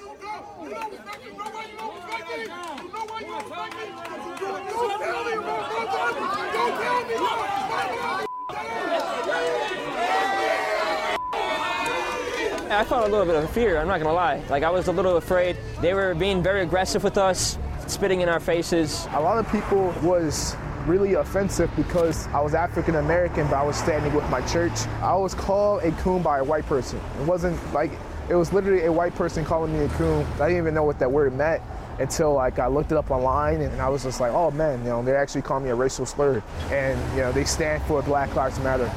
[12.74, 14.42] I felt a little bit of fear, I'm not gonna lie.
[14.50, 15.58] Like I was a little afraid.
[15.82, 17.58] They were being very aggressive with us,
[17.88, 19.08] spitting in our faces.
[19.12, 20.56] A lot of people was
[20.88, 24.88] really offensive because I was African American, but I was standing with my church.
[25.02, 27.00] I was called a coon by a white person.
[27.22, 27.92] It wasn't like,
[28.28, 30.26] it was literally a white person calling me a coon.
[30.36, 31.62] I didn't even know what that word meant
[32.00, 34.90] until like I looked it up online and I was just like, oh man, you
[34.90, 36.42] know, they're actually calling me a racial slur.
[36.72, 38.92] And, you know, they stand for Black Lives Matter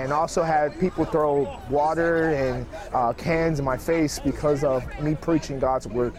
[0.00, 5.14] and also had people throw water and uh, cans in my face because of me
[5.14, 6.14] preaching God's word.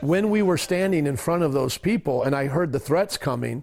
[0.00, 3.62] When we were standing in front of those people and I heard the threats coming,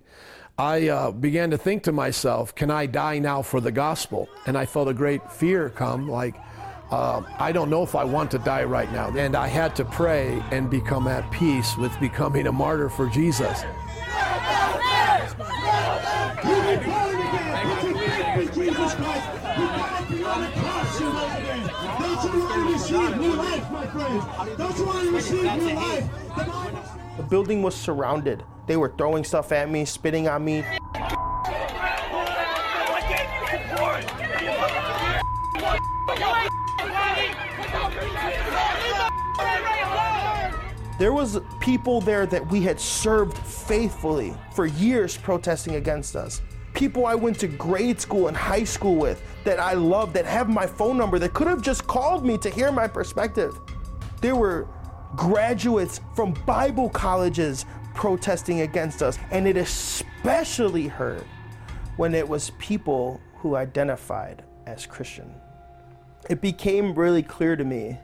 [0.57, 4.29] I uh, began to think to myself, can I die now for the gospel?
[4.45, 6.35] And I felt a great fear come, like,
[6.89, 9.15] uh, I don't know if I want to die right now.
[9.15, 13.63] And I had to pray and become at peace with becoming a martyr for Jesus.
[24.17, 25.29] Life, friends?
[25.29, 26.89] Don't you life?
[27.17, 28.43] The building was surrounded.
[28.67, 30.63] They were throwing stuff at me, spitting on me.
[40.99, 46.41] There was people there that we had served faithfully for years protesting against us
[46.73, 50.49] people I went to grade school and high school with that I love, that have
[50.49, 53.59] my phone number, that could have just called me to hear my perspective.
[54.21, 54.67] There were
[55.15, 61.25] graduates from Bible colleges protesting against us, and it especially hurt
[61.97, 65.33] when it was people who identified as Christian.
[66.29, 67.97] It became really clear to me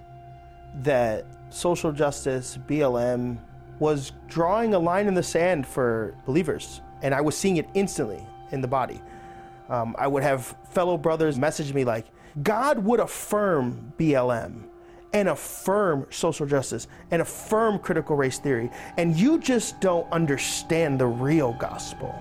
[0.82, 3.40] that social justice, BLM,
[3.80, 8.26] was drawing a line in the sand for believers, and I was seeing it instantly
[8.52, 9.00] in the body.
[9.70, 12.08] Um, I would have fellow brothers message me like,
[12.42, 14.67] God would affirm BLM
[15.14, 21.08] and affirm social justice and affirm critical race theory, and you just don't understand the
[21.08, 22.14] real gospel.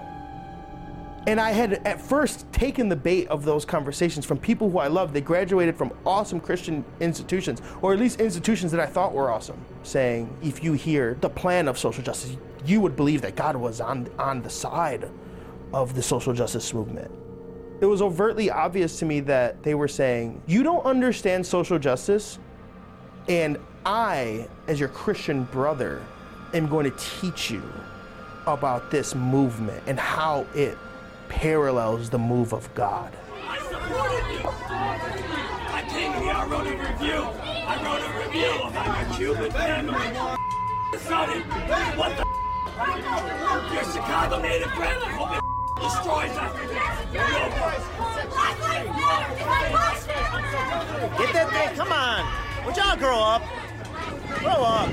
[1.26, 4.86] And I had at first taken the bait of those conversations from people who I
[4.86, 5.12] loved.
[5.12, 9.60] They graduated from awesome Christian institutions, or at least institutions that I thought were awesome,
[9.82, 13.80] saying, if you hear the plan of social justice, you would believe that God was
[13.80, 15.10] on, on the side
[15.72, 17.10] of the social justice movement.
[17.80, 22.38] It was overtly obvious to me that they were saying, You don't understand social justice,
[23.28, 26.02] and I, as your Christian brother,
[26.54, 27.62] am going to teach you
[28.46, 30.78] about this movement and how it
[31.28, 33.12] parallels the move of God.
[33.48, 34.48] I supported you.
[34.68, 37.26] I came here, I wrote a review.
[37.42, 39.92] I wrote a review about your Cuban family.
[40.98, 41.40] Sonny,
[41.96, 42.24] what the
[43.74, 45.42] Your Chicago native friend, I hope it
[45.82, 46.76] destroys after this.
[51.18, 52.45] Get that thing, come on.
[52.66, 53.42] Would y'all grow up?
[54.40, 54.90] Grow up.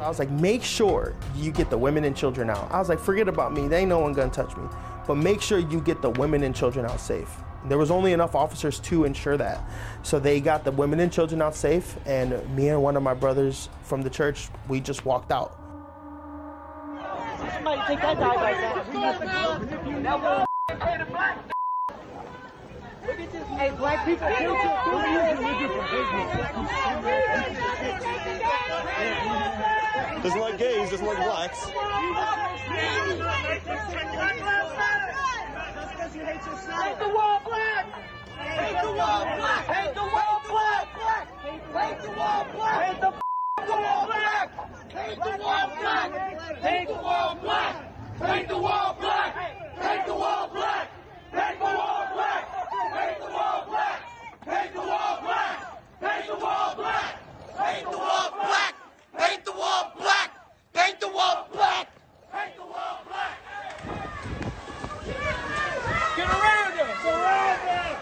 [0.00, 2.70] I was like, make sure you get the women and children out.
[2.70, 3.66] I was like, forget about me.
[3.66, 4.68] They ain't no one gonna touch me.
[5.08, 7.40] But make sure you get the women and children out safe.
[7.66, 9.62] There was only enough officers to ensure that.
[10.02, 13.14] So they got the women and children out safe, and me and one of my
[13.14, 15.56] brothers from the church, we just walked out.
[17.54, 18.70] Somebody take that guy back
[23.60, 24.54] Hey, black people kill
[30.22, 31.70] Doesn't like gays, doesn't like blacks.
[36.12, 36.42] Make
[36.98, 37.86] the wall black!
[38.36, 39.68] Make the wall black!
[39.68, 41.28] Make the wall black!
[41.44, 42.88] Make the wall black!
[42.92, 44.50] Make the wall black!
[44.92, 46.62] Make the wall black!
[46.62, 47.76] Make the wall black!
[48.20, 49.36] Make the wall black!
[49.80, 50.90] Make the wall black!
[51.32, 52.50] Make the wall black!
[52.90, 54.02] Make the wall black!
[54.46, 55.54] Make the wall black!
[56.02, 57.14] Make the wall black!
[57.56, 58.74] Make the wall black!
[59.14, 60.30] Make the wall black!
[60.74, 61.88] Make the wall black!
[62.34, 63.38] Make the wall black!
[66.16, 66.88] Get around him!
[67.02, 67.96] Surround him!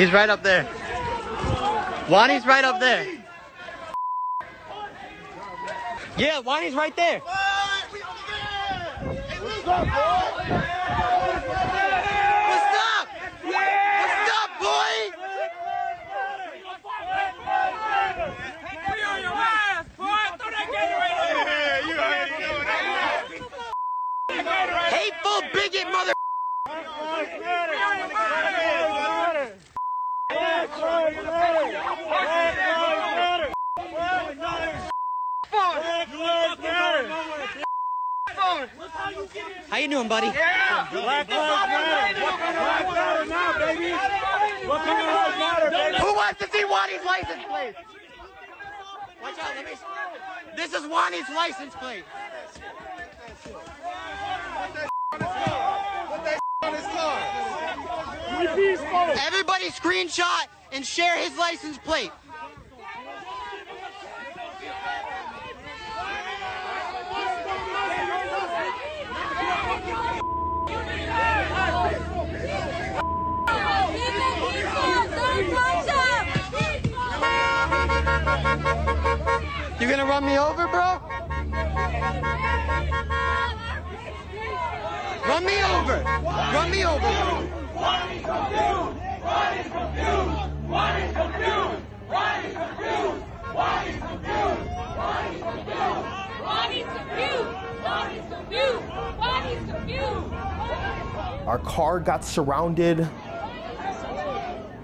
[0.00, 0.64] He's right up there.
[2.08, 3.06] Wani's right up there.
[6.16, 7.18] Yeah, Wani's right there.
[7.18, 7.36] What's
[9.68, 9.92] up, boy?
[12.48, 13.08] What's up?
[13.44, 15.12] What's up, boy?
[18.88, 20.24] We on your ass, boy.
[20.38, 21.20] Throw that Gatorade
[24.32, 24.56] already.
[24.96, 26.14] Hateful bigot mother.
[39.68, 40.26] How you doing, buddy?
[40.26, 40.88] Yeah.
[40.92, 42.20] Black Lives Matter.
[42.20, 43.92] Black Matter now, baby.
[44.66, 45.96] What can your lives matter, baby?
[45.98, 47.74] Who wants to see Wani's license plate?
[49.22, 49.72] Watch out, let me.
[50.56, 52.04] This is Wani's license plate.
[59.26, 62.10] Everybody screenshot and share his license plate.
[79.90, 81.00] Gonna run me over, bro?
[85.26, 86.02] Run me over!
[86.54, 87.08] Run me over!
[101.46, 103.08] Our car got surrounded.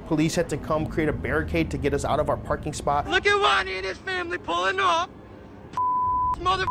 [0.07, 3.09] Police had to come create a barricade to get us out of our parking spot.
[3.09, 5.11] Look at Wani and his family pulling up.
[6.41, 6.65] Mother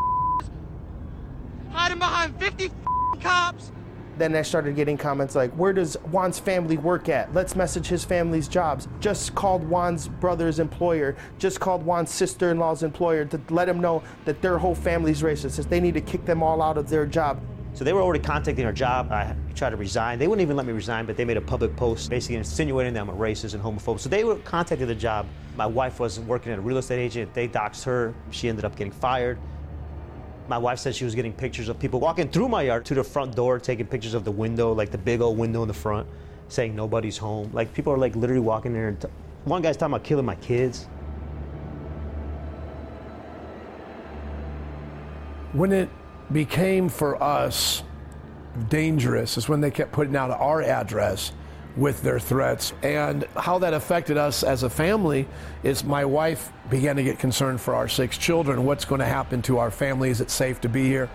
[1.72, 2.72] hiding behind 50
[3.20, 3.72] cops.
[4.18, 7.34] Then I started getting comments like, Where does Juan's family work at?
[7.34, 8.88] Let's message his family's jobs.
[9.02, 11.18] Just called Juan's brother's employer.
[11.38, 15.22] Just called Juan's sister in law's employer to let him know that their whole family's
[15.22, 15.68] racist.
[15.68, 17.42] They need to kick them all out of their job.
[17.76, 19.12] So they were already contacting our job.
[19.12, 20.18] I tried to resign.
[20.18, 23.02] They wouldn't even let me resign, but they made a public post basically insinuating that
[23.02, 24.00] I'm a racist and homophobe.
[24.00, 25.26] So they were contacting the job.
[25.58, 27.34] My wife was working at a real estate agent.
[27.34, 28.16] They doxed her.
[28.32, 29.38] She ended up getting fired.
[30.48, 33.04] My wife said she was getting pictures of people walking through my yard to the
[33.04, 36.08] front door, taking pictures of the window, like the big old window in the front,
[36.48, 37.50] saying nobody's home.
[37.52, 38.88] Like people are like literally walking there.
[38.88, 39.10] And t-
[39.44, 40.86] one guy's talking about killing my kids.
[45.52, 45.90] When it
[46.32, 47.84] became for us
[48.70, 51.32] dangerous is when they kept putting out our address
[51.76, 52.74] with their threats.
[52.84, 55.28] And how that affected us as a family
[55.64, 58.64] is my wife began to get concerned for our six children.
[58.64, 60.10] What's going to happen to our family?
[60.10, 61.10] Is it safe to be here?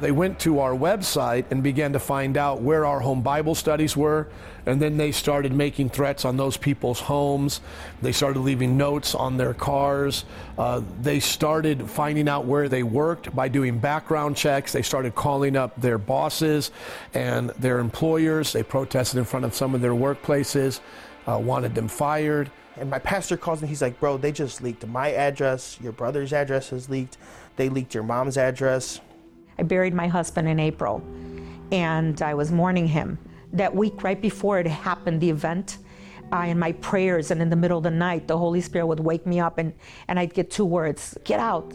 [0.00, 3.96] They went to our website and began to find out where our home Bible studies
[3.96, 4.28] were.
[4.66, 7.60] And then they started making threats on those people's homes.
[8.02, 10.24] They started leaving notes on their cars.
[10.58, 14.72] Uh, they started finding out where they worked by doing background checks.
[14.72, 16.70] They started calling up their bosses
[17.14, 18.52] and their employers.
[18.52, 20.80] They protested in front of some of their workplaces.
[21.28, 22.50] uh, wanted them fired.
[22.76, 23.68] And my pastor calls me.
[23.68, 25.78] He's like, "Bro, they just leaked my address.
[25.80, 27.18] Your brother's address is leaked.
[27.56, 29.00] They leaked your mom's address."
[29.58, 31.02] I buried my husband in April,
[31.72, 33.18] and I was mourning him.
[33.52, 35.78] That week, right before it happened, the event,
[36.32, 39.00] uh, in my prayers and in the middle of the night, the Holy Spirit would
[39.00, 39.72] wake me up, and
[40.08, 41.72] and I'd get two words: "Get out."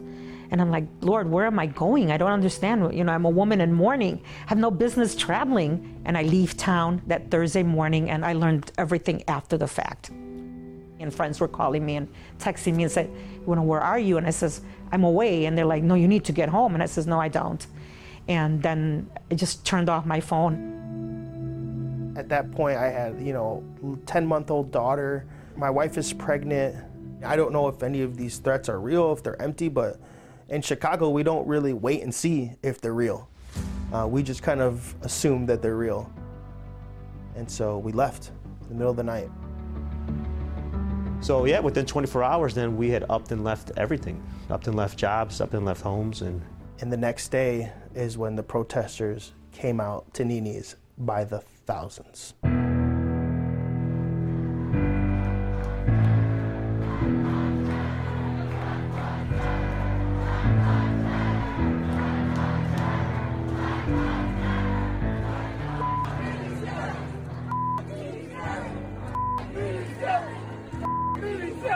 [0.51, 2.11] And I'm like, Lord, where am I going?
[2.11, 2.95] I don't understand.
[2.95, 5.99] You know, I'm a woman in mourning, have no business traveling.
[6.05, 10.11] And I leave town that Thursday morning, and I learned everything after the fact.
[10.99, 12.07] And friends were calling me and
[12.37, 13.09] texting me and said,
[13.47, 14.17] you know, where are you?
[14.17, 14.61] And I says,
[14.93, 15.45] I'm away.
[15.45, 16.75] And they're like, no, you need to get home.
[16.75, 17.65] And I says, no, I don't.
[18.27, 22.13] And then I just turned off my phone.
[22.15, 23.63] At that point, I had, you know,
[24.05, 25.25] 10 month old daughter.
[25.57, 26.75] My wife is pregnant.
[27.25, 29.99] I don't know if any of these threats are real, if they're empty, but
[30.49, 33.29] in Chicago, we don't really wait and see if they're real.
[33.91, 36.11] Uh, we just kind of assume that they're real.
[37.35, 38.31] And so we left
[38.61, 39.29] in the middle of the night.
[41.23, 44.21] So yeah, within 24 hours, then we had upped and left everything.
[44.49, 46.41] Upped and left jobs, upped and left homes, and.
[46.81, 52.33] And the next day is when the protesters came out to Nini's by the thousands.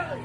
[0.08, 0.16] When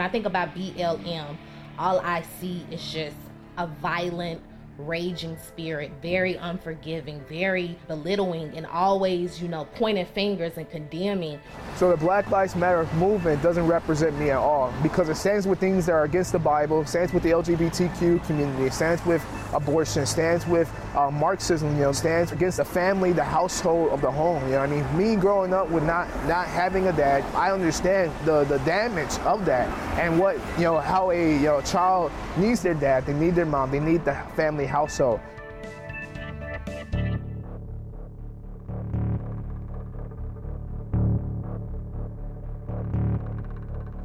[0.00, 1.36] I think about BLM,
[1.76, 3.16] all I see is just
[3.58, 4.40] a violent,
[4.78, 11.38] raging spirit, very unforgiving, very belittling, and always, you know, pointing fingers and condemning.
[11.76, 15.60] So the Black Lives Matter movement doesn't represent me at all because it stands with
[15.60, 20.46] things that are against the Bible, stands with the LGBTQ community, stands with abortion, stands
[20.46, 24.44] with uh, Marxism, you know, stands against the family, the household of the home.
[24.44, 24.96] You know I mean?
[24.96, 29.44] Me growing up with not not having a dad, I understand the the damage of
[29.46, 29.68] that
[29.98, 33.46] and what you know how a you know child needs their dad, they need their
[33.46, 35.20] mom, they need the family household.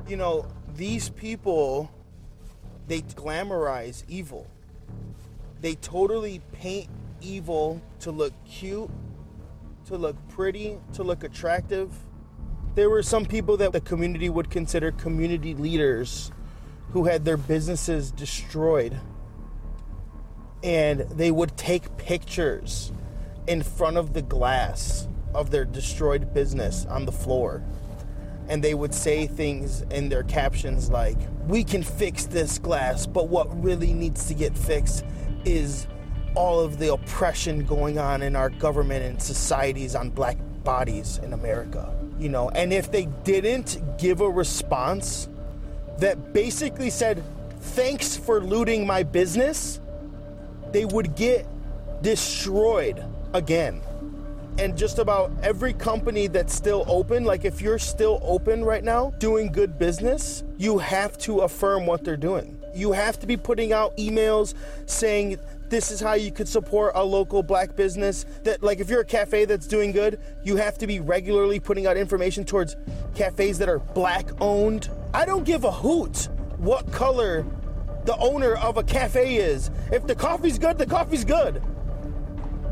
[0.08, 1.92] You know, these people,
[2.88, 4.48] they glamorize evil.
[5.62, 6.90] They totally paint
[7.22, 8.90] evil to look cute,
[9.86, 11.92] to look pretty, to look attractive.
[12.76, 16.32] There were some people that the community would consider community leaders
[16.92, 19.00] who had their businesses destroyed.
[20.64, 22.92] And they would take pictures
[23.48, 27.64] in front of the glass of their destroyed business on the floor.
[28.50, 33.28] And they would say things in their captions like, We can fix this glass, but
[33.28, 35.04] what really needs to get fixed
[35.48, 35.88] is
[36.36, 41.34] all of the oppression going on in our government and societies on black bodies in
[41.34, 41.94] America.
[42.20, 45.30] You know, and if they didn't give a response
[46.00, 47.24] that basically said,
[47.60, 49.82] Thanks for looting my business,
[50.72, 51.48] they would get
[52.02, 53.82] destroyed again.
[54.60, 59.12] And just about every company that's still open, like if you're still open right now,
[59.20, 62.57] doing good business, you have to affirm what they're doing.
[62.78, 64.54] You have to be putting out emails
[64.86, 68.26] saying this is how you could support a local black business.
[68.44, 71.88] That like if you're a cafe that's doing good, you have to be regularly putting
[71.88, 72.76] out information towards
[73.16, 74.90] cafes that are black owned.
[75.14, 77.46] I don't give a hoot what color
[78.06, 79.72] the owner of a cafe is.
[79.92, 81.62] If the coffee's good, the coffee's good.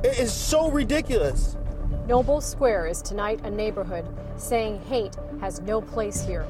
[0.03, 1.57] It is so ridiculous.
[2.07, 4.05] Noble Square is tonight a neighborhood
[4.37, 6.45] saying hate has no place here.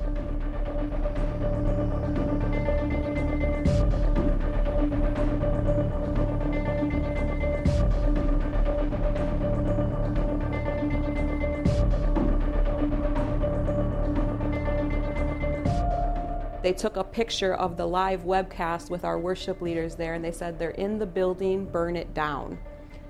[16.66, 20.32] They took a picture of the live webcast with our worship leaders there and they
[20.32, 22.58] said they're in the building, burn it down.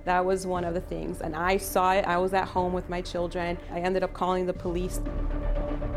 [0.04, 1.22] That was one of the things.
[1.22, 2.04] And I saw it.
[2.04, 3.58] I was at home with my children.
[3.72, 5.00] I ended up calling the police.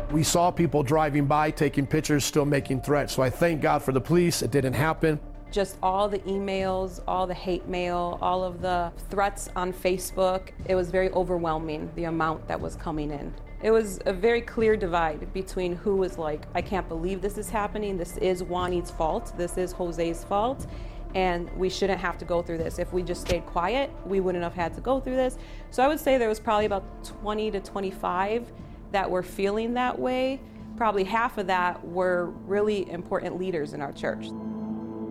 [0.09, 3.13] We saw people driving by, taking pictures, still making threats.
[3.13, 4.41] So I thank God for the police.
[4.41, 5.19] It didn't happen.
[5.51, 10.51] Just all the emails, all the hate mail, all of the threats on Facebook.
[10.65, 13.33] It was very overwhelming, the amount that was coming in.
[13.61, 17.49] It was a very clear divide between who was like, I can't believe this is
[17.49, 17.97] happening.
[17.97, 19.33] This is Juanita's fault.
[19.37, 20.65] This is Jose's fault.
[21.13, 22.79] And we shouldn't have to go through this.
[22.79, 25.37] If we just stayed quiet, we wouldn't have had to go through this.
[25.71, 28.49] So I would say there was probably about 20 to 25
[28.93, 30.39] that were feeling that way.
[30.77, 34.27] Probably half of that were really important leaders in our church.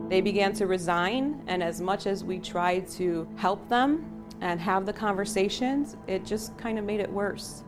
[0.08, 4.86] They began to resign, and as much as we tried to help them and have
[4.86, 7.64] the conversations, it just kind of made it worse.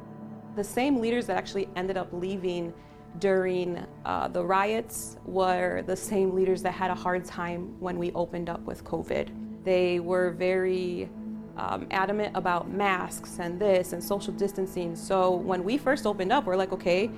[0.57, 2.73] The same leaders that actually ended up leaving
[3.19, 8.13] during uh, the riots were the same leaders that had a hard time when we
[8.13, 9.29] opened up with COVID.
[9.65, 11.09] They were very
[11.57, 14.97] um, adamant about masks and this and social distancing.
[14.97, 17.11] So when we first opened up, we're like, okay,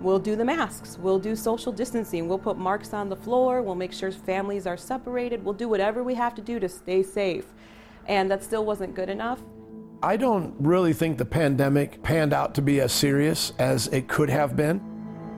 [0.00, 3.74] we'll do the masks, we'll do social distancing, we'll put marks on the floor, we'll
[3.74, 7.46] make sure families are separated, we'll do whatever we have to do to stay safe.
[8.06, 9.40] And that still wasn't good enough.
[10.02, 14.28] I don't really think the pandemic panned out to be as serious as it could
[14.28, 14.80] have been.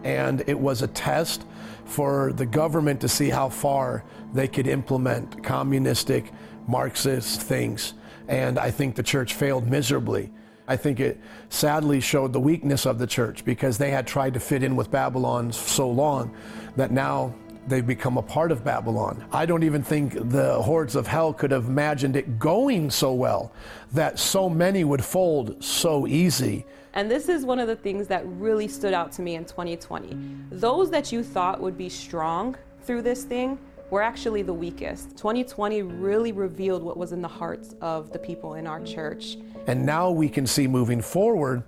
[0.04, 1.46] And it was a test
[1.84, 6.32] for the government to see how far they could implement communistic,
[6.66, 7.94] Marxist things.
[8.28, 10.32] And I think the church failed miserably.
[10.68, 14.40] I think it sadly showed the weakness of the church because they had tried to
[14.40, 16.34] fit in with Babylon so long
[16.74, 17.34] that now
[17.66, 19.24] they've become a part of Babylon.
[19.32, 23.52] I don't even think the hordes of hell could have imagined it going so well
[23.92, 26.64] that so many would fold so easy.
[26.94, 30.16] And this is one of the things that really stood out to me in 2020.
[30.50, 33.58] Those that you thought would be strong through this thing
[33.90, 35.10] were actually the weakest.
[35.16, 39.36] 2020 really revealed what was in the hearts of the people in our church.
[39.66, 41.62] And now we can see moving forward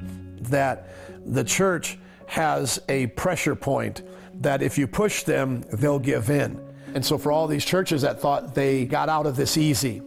[0.44, 0.88] that
[1.26, 4.02] the church has a pressure point
[4.40, 6.60] that if you push them, they'll give in.
[6.94, 10.00] And so, for all these churches that thought they got out of this easy,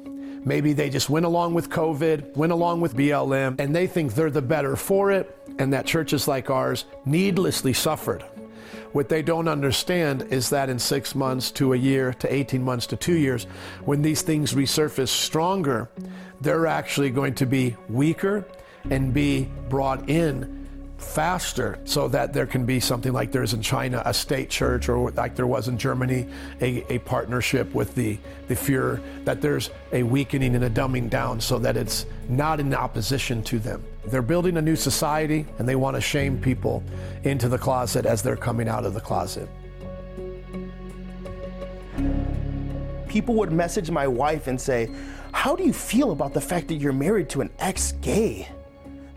[0.43, 4.31] maybe they just went along with COVID, went along with BLM, and they think they're
[4.31, 8.23] the better for it, and that churches like ours needlessly suffered.
[8.93, 12.87] What they don't understand is that in six months to a year to 18 months
[12.87, 13.45] to two years,
[13.85, 15.89] when these things resurface stronger,
[16.41, 18.45] they're actually going to be weaker
[18.89, 20.60] and be brought in
[21.01, 25.11] faster so that there can be something like there's in China, a state church, or
[25.11, 26.27] like there was in Germany,
[26.61, 31.41] a, a partnership with the, the Fuhrer, that there's a weakening and a dumbing down
[31.41, 33.83] so that it's not in opposition to them.
[34.05, 36.83] They're building a new society and they want to shame people
[37.23, 39.49] into the closet as they're coming out of the closet.
[43.07, 44.89] People would message my wife and say,
[45.33, 48.47] How do you feel about the fact that you're married to an ex gay?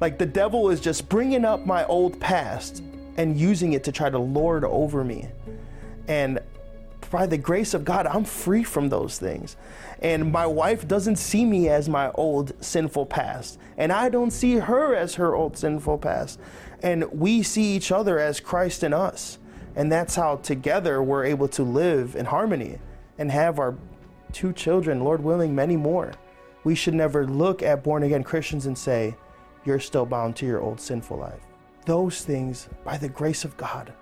[0.04, 2.82] Like the devil is just bringing up my old past
[3.16, 5.28] and using it to try to lord over me.
[6.08, 6.40] And
[7.10, 9.56] by the grace of God, I'm free from those things.
[10.02, 13.58] And my wife doesn't see me as my old sinful past.
[13.78, 16.38] And I don't see her as her old sinful past.
[16.82, 19.38] And we see each other as Christ in us.
[19.74, 22.78] And that's how together we're able to live in harmony
[23.16, 23.74] and have our
[24.32, 26.12] two children, Lord willing, many more.
[26.62, 29.14] We should never look at born again Christians and say,
[29.64, 31.40] you're still bound to your old sinful life.
[31.86, 33.92] Those things, by the grace of God,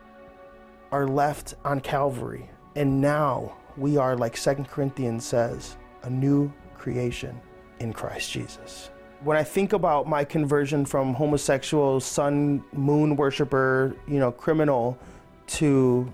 [0.90, 2.48] are left on Calvary.
[2.76, 7.40] And now we are, like Second Corinthians says, a new creation
[7.80, 8.90] in Christ Jesus.
[9.24, 14.98] When I think about my conversion from homosexual, sun, moon worshiper, you know, criminal
[15.46, 16.12] to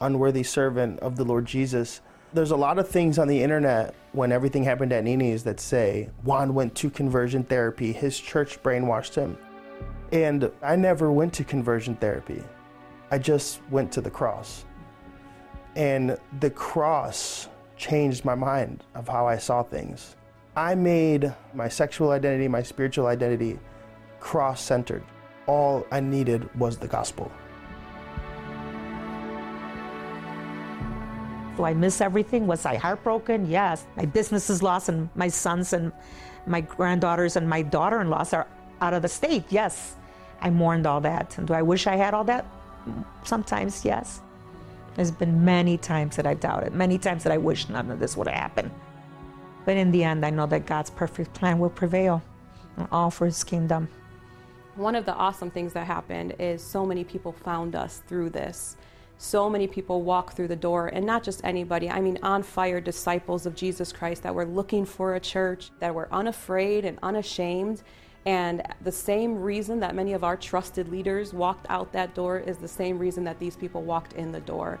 [0.00, 2.00] unworthy servant of the Lord Jesus,
[2.32, 6.10] there's a lot of things on the internet when everything happened at Nini's that say
[6.24, 9.38] Juan went to conversion therapy, his church brainwashed him.
[10.12, 12.42] And I never went to conversion therapy.
[13.10, 14.64] I just went to the cross.
[15.76, 20.16] And the cross changed my mind of how I saw things.
[20.56, 23.58] I made my sexual identity, my spiritual identity
[24.20, 25.04] cross centered.
[25.46, 27.30] All I needed was the gospel.
[31.58, 32.46] Do I miss everything?
[32.46, 33.50] Was I heartbroken?
[33.50, 33.84] Yes.
[33.96, 35.90] My business is lost, and my sons and
[36.46, 38.46] my granddaughters and my daughter in laws are
[38.80, 39.42] out of the state.
[39.50, 39.96] Yes.
[40.40, 41.36] I mourned all that.
[41.36, 42.46] And do I wish I had all that?
[43.24, 44.20] Sometimes, yes.
[44.94, 48.16] There's been many times that I've doubted, many times that I wish none of this
[48.16, 48.70] would have happened.
[49.64, 52.22] But in the end, I know that God's perfect plan will prevail,
[52.92, 53.88] all for His kingdom.
[54.76, 58.76] One of the awesome things that happened is so many people found us through this
[59.18, 62.80] so many people walk through the door, and not just anybody, I mean, on fire
[62.80, 67.82] disciples of Jesus Christ that were looking for a church, that were unafraid and unashamed.
[68.26, 72.58] And the same reason that many of our trusted leaders walked out that door is
[72.58, 74.78] the same reason that these people walked in the door.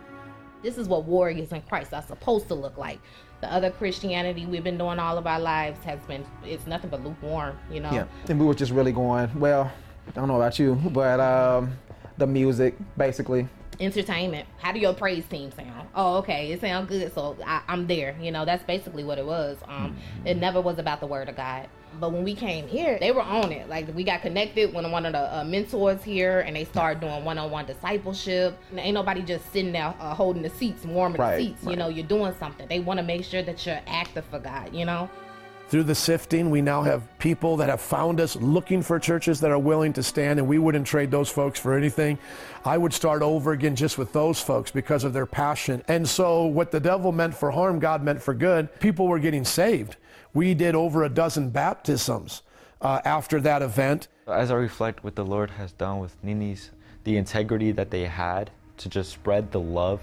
[0.62, 3.00] This is what warriors in Christ are supposed to look like.
[3.40, 7.02] The other Christianity we've been doing all of our lives has been, it's nothing but
[7.02, 7.90] lukewarm, you know?
[7.92, 9.70] Yeah, and we were just really going, well,
[10.06, 11.72] I don't know about you, but um,
[12.18, 13.48] the music, basically,
[13.80, 14.46] entertainment.
[14.58, 15.88] How do your praise team sound?
[15.94, 18.16] Oh, okay, it sounds good, so I, am there.
[18.20, 19.56] You know, that's basically what it was.
[19.66, 20.26] Um, mm-hmm.
[20.26, 21.68] It never was about the word of God.
[21.98, 23.68] But when we came here, they were on it.
[23.68, 27.24] Like we got connected with one of the uh, mentors here, and they started doing
[27.24, 28.58] one-on-one discipleship.
[28.70, 31.64] And ain't nobody just sitting there uh, holding the seats, warming Right, the seats.
[31.64, 32.68] You know, you're doing something.
[32.68, 34.74] They want to make sure that you're active for God.
[34.74, 35.08] You know.
[35.68, 39.50] Through the sifting, we now have people that have found us looking for churches that
[39.50, 42.18] are willing to stand, and we wouldn't trade those folks for anything.
[42.64, 45.82] I would start over again just with those folks because of their passion.
[45.86, 48.80] And so, what the devil meant for harm, God meant for good.
[48.80, 49.96] People were getting saved.
[50.32, 52.40] We did over a dozen baptisms
[52.80, 54.08] uh, after that event.
[54.26, 56.70] As I reflect what the Lord has done with Nini's,
[57.04, 60.00] the integrity that they had to just spread the love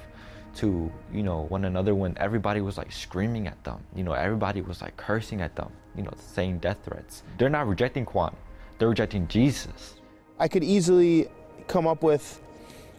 [0.55, 3.83] to, you know, one another when everybody was like screaming at them.
[3.95, 7.23] You know, everybody was like cursing at them, you know, saying death threats.
[7.37, 8.35] They're not rejecting Juan,
[8.77, 9.95] they're rejecting Jesus.
[10.39, 11.29] I could easily
[11.67, 12.41] come up with,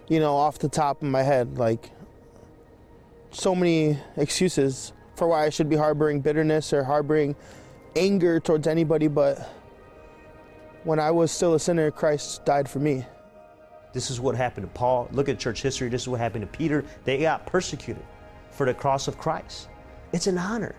[0.09, 1.91] you know, off the top of my head, like
[3.31, 7.37] so many excuses for why I should be harboring bitterness or harboring
[7.97, 9.51] anger towards anybody, but
[10.85, 13.05] when I was still a sinner, Christ died for me.
[13.97, 15.09] This is what happened to Paul.
[15.11, 15.89] Look at church history.
[15.89, 16.85] This is what happened to Peter.
[17.05, 18.05] They got persecuted
[18.51, 19.71] for the cross of Christ.
[20.13, 20.75] It's an honor.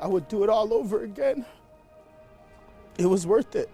[0.00, 1.44] I would do it all over again.
[2.96, 3.68] It was worth it.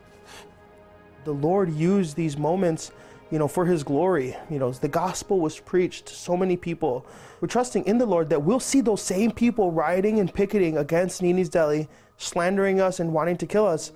[1.22, 2.90] The Lord used these moments,
[3.30, 4.36] you know, for his glory.
[4.50, 7.06] You know, the gospel was preached to so many people.
[7.40, 11.22] We're trusting in the Lord that we'll see those same people rioting and picketing against
[11.22, 13.92] Nini's Deli, slandering us and wanting to kill us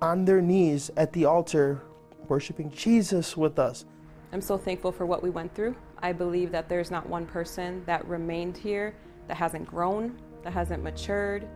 [0.00, 1.82] on their knees at the altar,
[2.30, 3.84] worshiping Jesus with us.
[4.32, 5.74] I'm so thankful for what we went through.
[5.98, 8.94] I believe that there's not one person that remained here
[9.26, 11.46] that hasn't grown, that hasn't matured.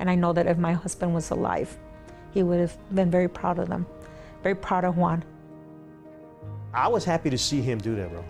[0.00, 1.78] And I know that if my husband was alive,
[2.32, 3.86] he would have been very proud of them,
[4.42, 5.24] very proud of Juan.
[6.74, 8.24] I was happy to see him do that, bro.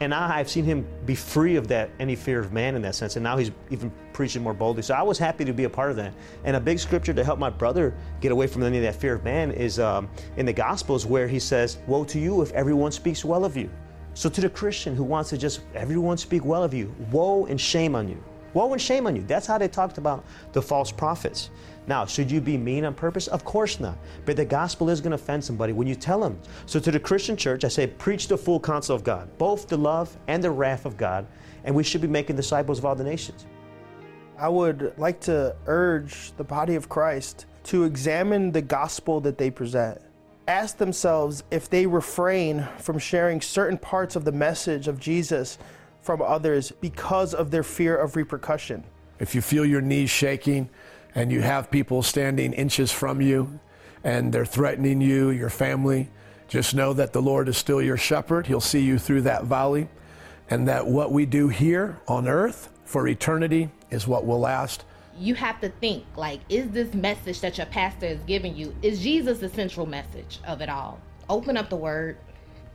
[0.00, 2.94] And now I've seen him be free of that any fear of man in that
[2.94, 3.16] sense.
[3.16, 4.82] And now he's even preaching more boldly.
[4.82, 6.12] So I was happy to be a part of that.
[6.42, 9.14] And a big scripture to help my brother get away from any of that fear
[9.14, 12.90] of man is um, in the Gospels where he says, Woe to you if everyone
[12.90, 13.70] speaks well of you.
[14.14, 17.60] So to the Christian who wants to just everyone speak well of you, woe and
[17.60, 18.20] shame on you.
[18.54, 19.22] Woe and shame on you.
[19.22, 21.50] That's how they talked about the false prophets.
[21.86, 23.28] Now, should you be mean on purpose?
[23.28, 23.98] Of course not.
[24.24, 26.40] But the gospel is going to offend somebody when you tell them.
[26.66, 29.78] So, to the Christian church, I say, preach the full counsel of God, both the
[29.78, 31.24] love and the wrath of God,
[31.62, 33.46] and we should be making disciples of all the nations.
[34.40, 39.50] I would like to urge the body of Christ to examine the gospel that they
[39.50, 40.00] present.
[40.46, 45.58] Ask themselves if they refrain from sharing certain parts of the message of Jesus
[46.02, 48.84] from others because of their fear of repercussion.
[49.18, 50.70] If you feel your knees shaking
[51.16, 53.58] and you have people standing inches from you
[54.04, 56.10] and they're threatening you, your family,
[56.46, 58.46] just know that the Lord is still your shepherd.
[58.46, 59.88] He'll see you through that valley
[60.48, 64.84] and that what we do here on earth for eternity is what will last.
[65.18, 69.02] you have to think like is this message that your pastor is giving you is
[69.02, 70.98] jesus the central message of it all?
[71.28, 72.16] Open up the word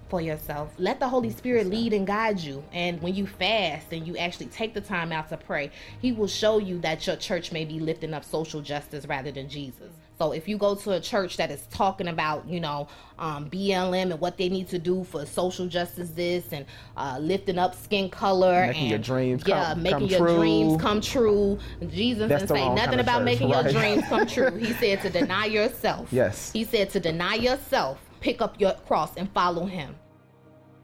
[0.10, 0.72] for yourself.
[0.78, 2.64] Let the holy spirit lead and guide you.
[2.72, 6.28] And when you fast and you actually take the time out to pray he will
[6.28, 10.32] show you that your church may be lifting up social justice rather than jesus so
[10.32, 12.88] if you go to a church that is talking about, you know,
[13.18, 17.58] um, BLM and what they need to do for social justice, this and uh, lifting
[17.58, 20.38] up skin color Making and your dreams yeah, come- making come your true.
[20.38, 21.60] dreams come true.
[21.90, 23.64] Jesus That's didn't say nothing kind of about church, making right.
[23.64, 24.58] your dreams come true.
[24.64, 26.08] He said to deny yourself.
[26.12, 26.52] Yes.
[26.52, 29.96] He said to deny yourself, pick up your cross and follow him.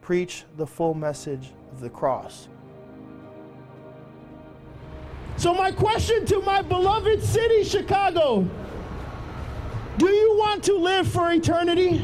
[0.01, 2.49] Preach the full message of the cross.
[5.37, 8.45] So, my question to my beloved city, Chicago
[9.99, 12.01] do you want to live for eternity?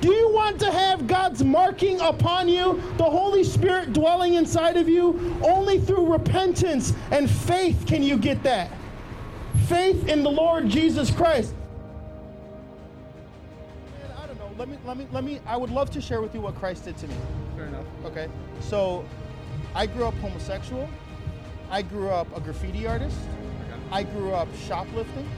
[0.00, 4.88] Do you want to have God's marking upon you, the Holy Spirit dwelling inside of
[4.88, 5.34] you?
[5.42, 8.72] Only through repentance and faith can you get that.
[9.66, 11.54] Faith in the Lord Jesus Christ.
[14.02, 14.50] Man, I don't know.
[14.58, 15.40] Let me, let me, let me.
[15.46, 17.14] I would love to share with you what Christ did to me.
[17.56, 17.86] Fair enough.
[18.04, 18.28] Okay.
[18.60, 19.04] So,
[19.74, 20.88] I grew up homosexual.
[21.70, 23.16] I grew up a graffiti artist.
[23.92, 25.28] I grew up shoplifting.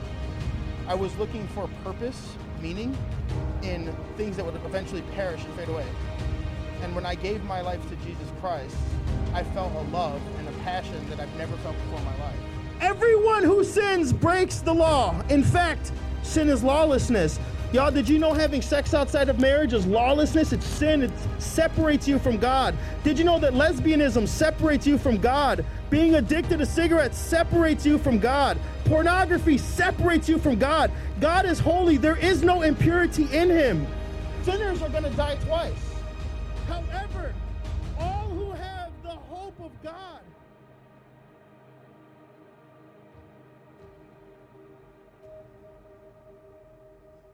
[0.88, 2.96] I was looking for purpose, meaning
[3.62, 5.86] in things that would eventually perish and fade away.
[6.82, 8.76] And when I gave my life to Jesus Christ,
[9.34, 12.36] I felt a love and a passion that I've never felt before in my life.
[12.80, 15.20] Everyone who sins breaks the law.
[15.28, 15.90] In fact,
[16.22, 17.40] sin is lawlessness.
[17.76, 20.50] Y'all, did you know having sex outside of marriage is lawlessness?
[20.54, 21.02] It's sin.
[21.02, 22.74] It separates you from God.
[23.04, 25.62] Did you know that lesbianism separates you from God?
[25.90, 28.58] Being addicted to cigarettes separates you from God.
[28.86, 30.90] Pornography separates you from God.
[31.20, 31.98] God is holy.
[31.98, 33.86] There is no impurity in him.
[34.44, 35.85] Sinners are going to die twice.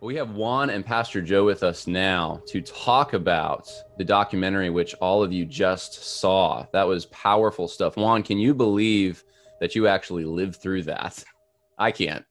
[0.03, 4.95] We have Juan and Pastor Joe with us now to talk about the documentary which
[4.95, 6.67] all of you just saw.
[6.73, 7.97] That was powerful stuff.
[7.97, 9.23] Juan, can you believe
[9.61, 11.23] that you actually lived through that?
[11.79, 12.25] I can't.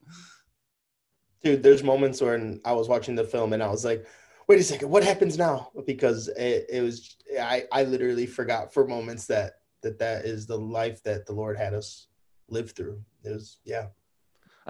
[1.46, 4.06] Dude, there's moments when I was watching the film and I was like,
[4.50, 5.72] wait a second, what happens now?
[5.88, 10.60] Because it, it was I, I literally forgot for moments that that that is the
[10.60, 12.08] life that the Lord had us
[12.50, 13.02] live through.
[13.24, 13.88] It was yeah.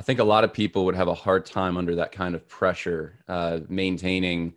[0.02, 2.48] I think a lot of people would have a hard time under that kind of
[2.48, 4.56] pressure, uh, maintaining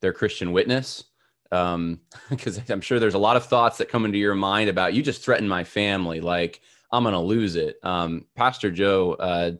[0.00, 1.04] their Christian witness.
[1.50, 2.00] Because um,
[2.70, 5.22] I'm sure there's a lot of thoughts that come into your mind about you just
[5.22, 7.76] threatened my family, like I'm to lose it.
[7.82, 9.50] Um, Pastor Joe, uh,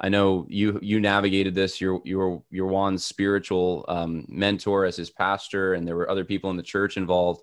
[0.00, 1.80] I know you you navigated this.
[1.80, 6.50] You're you're you're Juan's spiritual um, mentor as his pastor, and there were other people
[6.50, 7.40] in the church involved.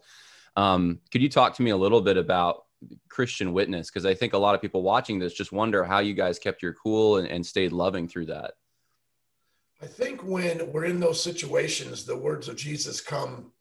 [0.56, 2.66] Um, could you talk to me a little bit about
[3.10, 3.90] Christian witness?
[3.90, 6.62] Because I think a lot of people watching this just wonder how you guys kept
[6.62, 8.54] your cool and, and stayed loving through that.
[9.82, 13.52] I think when we're in those situations, the words of Jesus come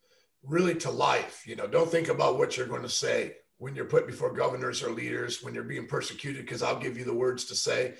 [0.43, 1.43] really to life.
[1.47, 4.83] You know, don't think about what you're going to say when you're put before governors
[4.83, 7.95] or leaders, when you're being persecuted, because I'll give you the words to say.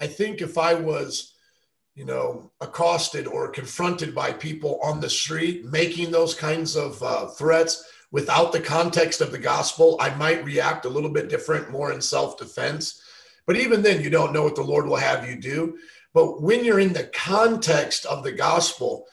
[0.00, 1.34] I think if I was,
[1.94, 7.26] you know, accosted or confronted by people on the street making those kinds of uh,
[7.28, 7.84] threats,
[8.14, 12.00] without the context of the gospel, I might react a little bit different, more in
[12.00, 13.02] self defense.
[13.44, 15.78] But even then, you don't know what the Lord will have you do.
[16.14, 19.06] But when you're in the context of the gospel,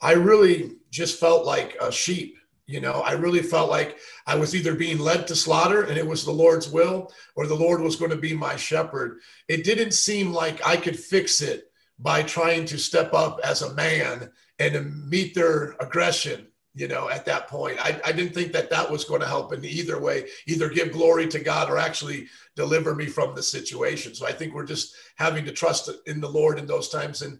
[0.00, 2.36] I really just felt like a sheep.
[2.66, 6.06] You know, I really felt like I was either being led to slaughter and it
[6.06, 9.20] was the Lord's will, or the Lord was going to be my shepherd.
[9.46, 13.74] It didn't seem like I could fix it by trying to step up as a
[13.74, 17.78] man and meet their aggression you know, at that point.
[17.80, 20.92] I, I didn't think that that was going to help in either way, either give
[20.92, 24.14] glory to God or actually deliver me from the situation.
[24.14, 27.22] So I think we're just having to trust in the Lord in those times.
[27.22, 27.38] And,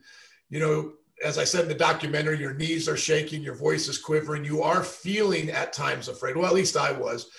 [0.50, 0.92] you know,
[1.24, 4.62] as I said in the documentary, your knees are shaking, your voice is quivering, you
[4.62, 6.36] are feeling at times afraid.
[6.36, 7.30] Well, at least I was,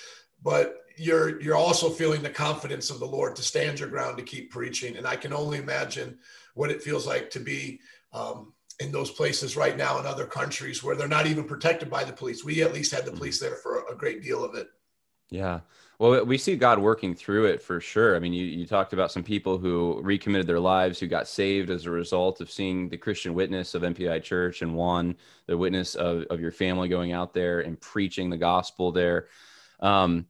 [0.44, 4.24] but you're you're also feeling the confidence of the Lord to stand your ground to
[4.24, 4.98] keep preaching.
[4.98, 6.20] And I can only imagine
[6.56, 7.80] what it feels like to be
[8.12, 12.04] um, in those places right now in other countries where they're not even protected by
[12.04, 12.44] the police.
[12.46, 14.70] We at least had the police there for a great deal of it.
[15.30, 15.60] Yeah.
[16.00, 18.16] Well, we see God working through it for sure.
[18.16, 21.70] I mean, you, you talked about some people who recommitted their lives, who got saved
[21.70, 25.96] as a result of seeing the Christian witness of MPI Church and Juan, the witness
[25.96, 29.28] of, of your family going out there and preaching the gospel there.
[29.82, 30.26] Um,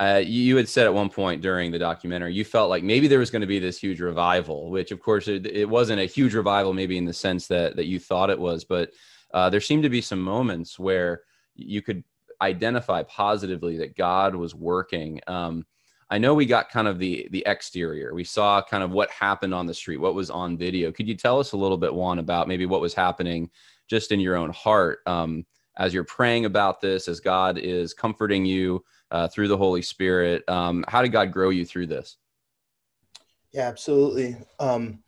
[0.00, 3.18] uh, you had said at one point during the documentary you felt like maybe there
[3.18, 6.34] was going to be this huge revival which of course it, it, wasn't a huge
[6.34, 8.92] revival maybe in the sense that that you thought it was but
[9.34, 11.22] uh, there seemed to be some moments where
[11.54, 12.02] you could
[12.40, 15.20] identify positively that god was working.
[15.26, 15.66] Um,
[16.10, 18.14] i know we got kind of the the exterior.
[18.14, 20.92] We saw kind of what happened on the street what was on video.
[20.92, 23.50] Could you tell us a little bit juan about maybe what was happening
[23.88, 25.44] just in your own heart um,
[25.76, 30.48] as you're praying about this as god is comforting you uh, through the Holy Spirit.
[30.48, 32.16] Um, how did God grow you through this?
[33.52, 34.36] Yeah, absolutely.
[34.58, 35.02] Um,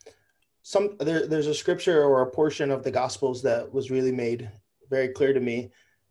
[0.63, 4.51] some there, there's a scripture or a portion of the Gospels that was really made
[4.89, 5.71] very clear to me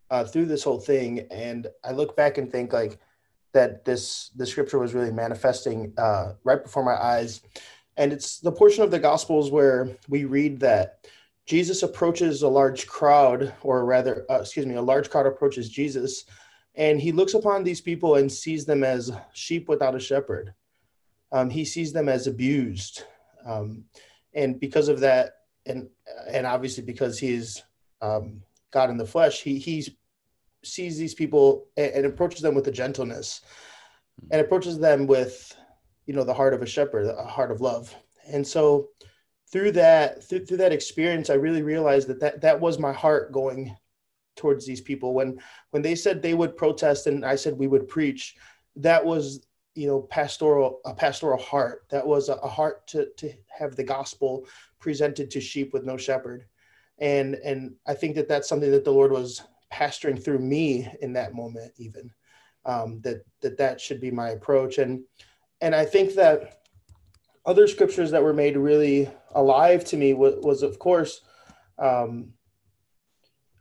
[0.10, 3.00] uh, through this whole thing, and I look back and think like
[3.54, 7.42] that this the scripture was really manifesting uh, right before my eyes,
[7.98, 11.08] and it's the portion of the Gospels where we read that
[11.46, 16.26] Jesus approaches a large crowd, or rather, uh, excuse me, a large crowd approaches Jesus
[16.80, 20.53] and he looks upon these people and sees them as sheep without a shepherd.
[21.32, 23.03] Um, he sees them as abused,
[23.45, 23.84] um,
[24.34, 25.34] and because of that,
[25.67, 25.89] and
[26.27, 27.61] and obviously because he's
[28.01, 29.86] um, God in the flesh, he he
[30.63, 33.41] sees these people and, and approaches them with a gentleness,
[34.32, 35.55] and approaches them with,
[36.07, 37.93] you know, the heart of a shepherd, a heart of love.
[38.32, 38.88] And so,
[39.51, 43.32] through that through, through that experience, I really realized that that that was my heart
[43.34, 43.75] going
[44.40, 47.88] towards these people when when they said they would protest and i said we would
[47.88, 48.36] preach
[48.76, 51.86] that was you know pastoral a pastoral heart.
[51.90, 54.46] That was a, a heart to to have the gospel
[54.80, 56.46] presented to sheep with no shepherd.
[57.00, 61.14] And and i think that that's something that the lord was pastoring through me in
[61.14, 62.12] that moment even
[62.66, 64.80] um, that that that should be my approach.
[64.80, 65.04] And
[65.62, 66.62] and i think that
[67.46, 71.22] other scriptures that were made really alive to me was, was of course
[71.78, 72.34] um,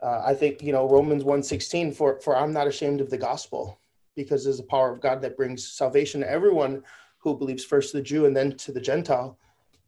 [0.03, 3.79] uh, I think you know Romans 1:16 for for I'm not ashamed of the gospel
[4.15, 6.83] because there's a power of God that brings salvation to everyone
[7.19, 9.39] who believes first to the Jew and then to the Gentile.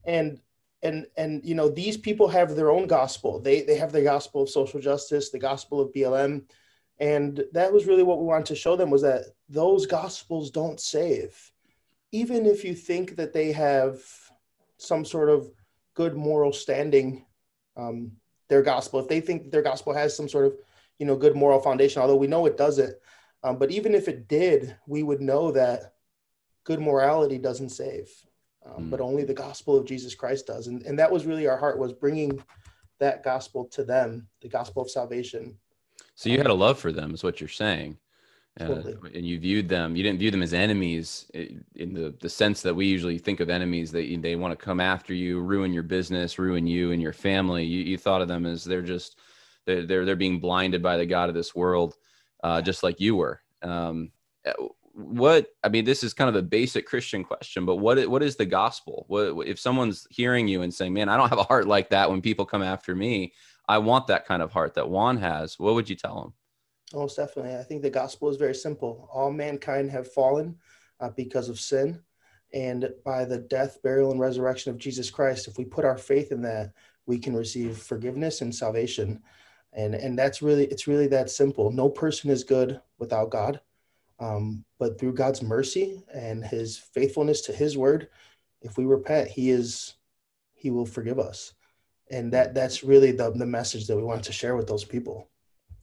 [0.04, 0.40] And
[0.82, 3.40] and and you know these people have their own gospel.
[3.40, 6.42] They they have the gospel of social justice, the gospel of BLM,
[6.98, 10.80] and that was really what we wanted to show them was that those gospels don't
[10.80, 11.52] save.
[12.12, 14.02] Even if you think that they have
[14.78, 15.50] some sort of
[15.94, 17.24] good moral standing,
[17.76, 18.12] um,
[18.50, 20.54] their gospel, if they think their gospel has some sort of,
[20.98, 22.94] you know, good moral foundation, although we know it doesn't.
[23.42, 25.94] Um, but even if it did, we would know that
[26.64, 28.10] good morality doesn't save,
[28.66, 28.90] um, Mm.
[28.90, 30.66] but only the gospel of Jesus Christ does.
[30.66, 32.42] And, and that was really our heart was bringing
[32.98, 35.56] that gospel to them, the gospel of salvation.
[36.16, 37.96] So you had a love for them, is what you're saying.
[38.58, 38.82] Uh,
[39.14, 42.74] and you viewed them, you didn't view them as enemies in the, the sense that
[42.74, 45.84] we usually think of enemies that you- they want to come after you, ruin your
[45.84, 47.64] business, ruin you and your family.
[47.64, 49.18] You, you thought of them as they're just,
[49.66, 51.96] they're, they're, they're being blinded by the God of this world,
[52.42, 53.40] uh, just like you were.
[53.62, 54.10] Um,
[54.44, 54.52] uh,
[54.92, 58.36] what, I mean, this is kind of a basic Christian question, but what, what is
[58.36, 59.04] the gospel?
[59.08, 62.10] What, if someone's hearing you and saying, man, I don't have a heart like that
[62.10, 63.32] when people come after me,
[63.68, 65.58] I want that kind of heart that Juan has.
[65.58, 66.32] What would you tell them?
[66.94, 67.56] Most definitely.
[67.56, 69.08] I think the gospel is very simple.
[69.12, 70.56] All mankind have fallen
[70.98, 72.00] uh, because of sin.
[72.52, 76.32] And by the death, burial, and resurrection of Jesus Christ, if we put our faith
[76.32, 76.72] in that,
[77.06, 79.22] we can receive forgiveness and salvation.
[79.72, 81.70] And, and that's really, it's really that simple.
[81.70, 83.60] No person is good without God.
[84.18, 88.08] Um, but through God's mercy and his faithfulness to his word,
[88.62, 89.94] if we repent, he is,
[90.52, 91.54] he will forgive us.
[92.10, 95.29] And that, that's really the, the message that we want to share with those people.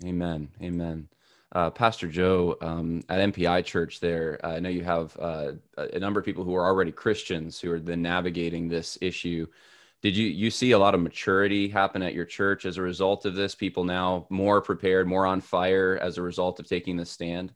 [0.04, 0.50] Amen.
[0.62, 1.08] Amen.
[1.54, 6.00] Uh, Pastor Joe, um, at MPI Church, there, I know you have uh, a a
[6.00, 9.48] number of people who are already Christians who are then navigating this issue.
[10.02, 13.26] Did you you see a lot of maturity happen at your church as a result
[13.26, 13.56] of this?
[13.56, 17.54] People now more prepared, more on fire as a result of taking this stand.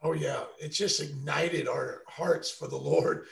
[0.00, 3.26] Oh yeah, it just ignited our hearts for the Lord,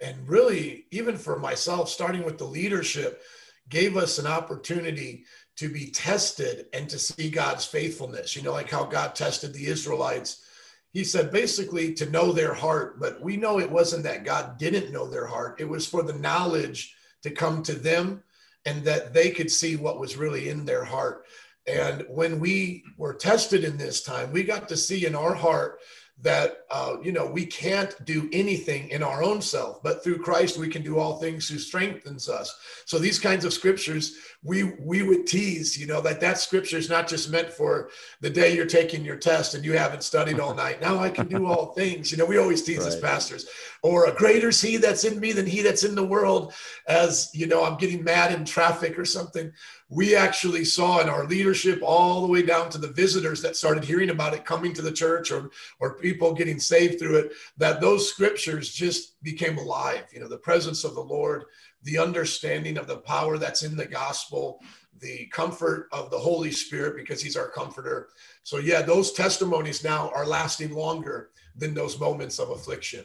[0.00, 3.20] and really, even for myself, starting with the leadership,
[3.68, 5.24] gave us an opportunity
[5.56, 8.34] to be tested and to see God's faithfulness.
[8.34, 10.42] You know, like how God tested the Israelites.
[10.90, 14.92] He said basically to know their heart, but we know it wasn't that God didn't
[14.92, 15.60] know their heart.
[15.60, 18.22] It was for the knowledge to come to them
[18.64, 21.26] and that they could see what was really in their heart.
[21.66, 25.80] And when we were tested in this time, we got to see in our heart
[26.22, 30.56] that uh, you know we can't do anything in our own self but through christ
[30.56, 32.56] we can do all things who strengthens us.
[32.86, 36.88] So these kinds of scriptures we we would tease you know that that scripture is
[36.88, 37.90] not just meant for
[38.20, 40.80] the day you're taking your test and you haven't studied all night.
[40.80, 42.10] Now i can do all things.
[42.10, 43.46] You know we always tease as pastors.
[43.82, 46.54] Or a greater is he that's in me than he that's in the world
[46.88, 49.52] as you know i'm getting mad in traffic or something
[49.94, 53.84] we actually saw in our leadership all the way down to the visitors that started
[53.84, 57.80] hearing about it coming to the church or or people getting saved through it that
[57.80, 61.44] those scriptures just became alive you know the presence of the lord
[61.84, 64.60] the understanding of the power that's in the gospel
[65.00, 68.08] the comfort of the holy spirit because he's our comforter
[68.42, 73.04] so yeah those testimonies now are lasting longer than those moments of affliction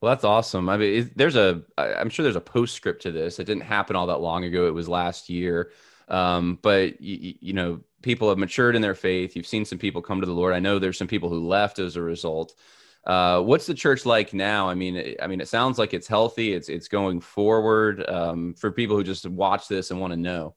[0.00, 0.68] Well, that's awesome.
[0.68, 3.38] I mean, there's a, I'm sure there's a postscript to this.
[3.38, 4.66] It didn't happen all that long ago.
[4.66, 5.70] It was last year.
[6.12, 9.34] Um, but you, you know, people have matured in their faith.
[9.34, 10.54] You've seen some people come to the Lord.
[10.54, 12.54] I know there's some people who left as a result.
[13.04, 14.68] Uh, what's the church like now?
[14.68, 16.52] I mean, I mean, it sounds like it's healthy.
[16.52, 18.08] It's it's going forward.
[18.08, 20.54] Um, for people who just watch this and want to know.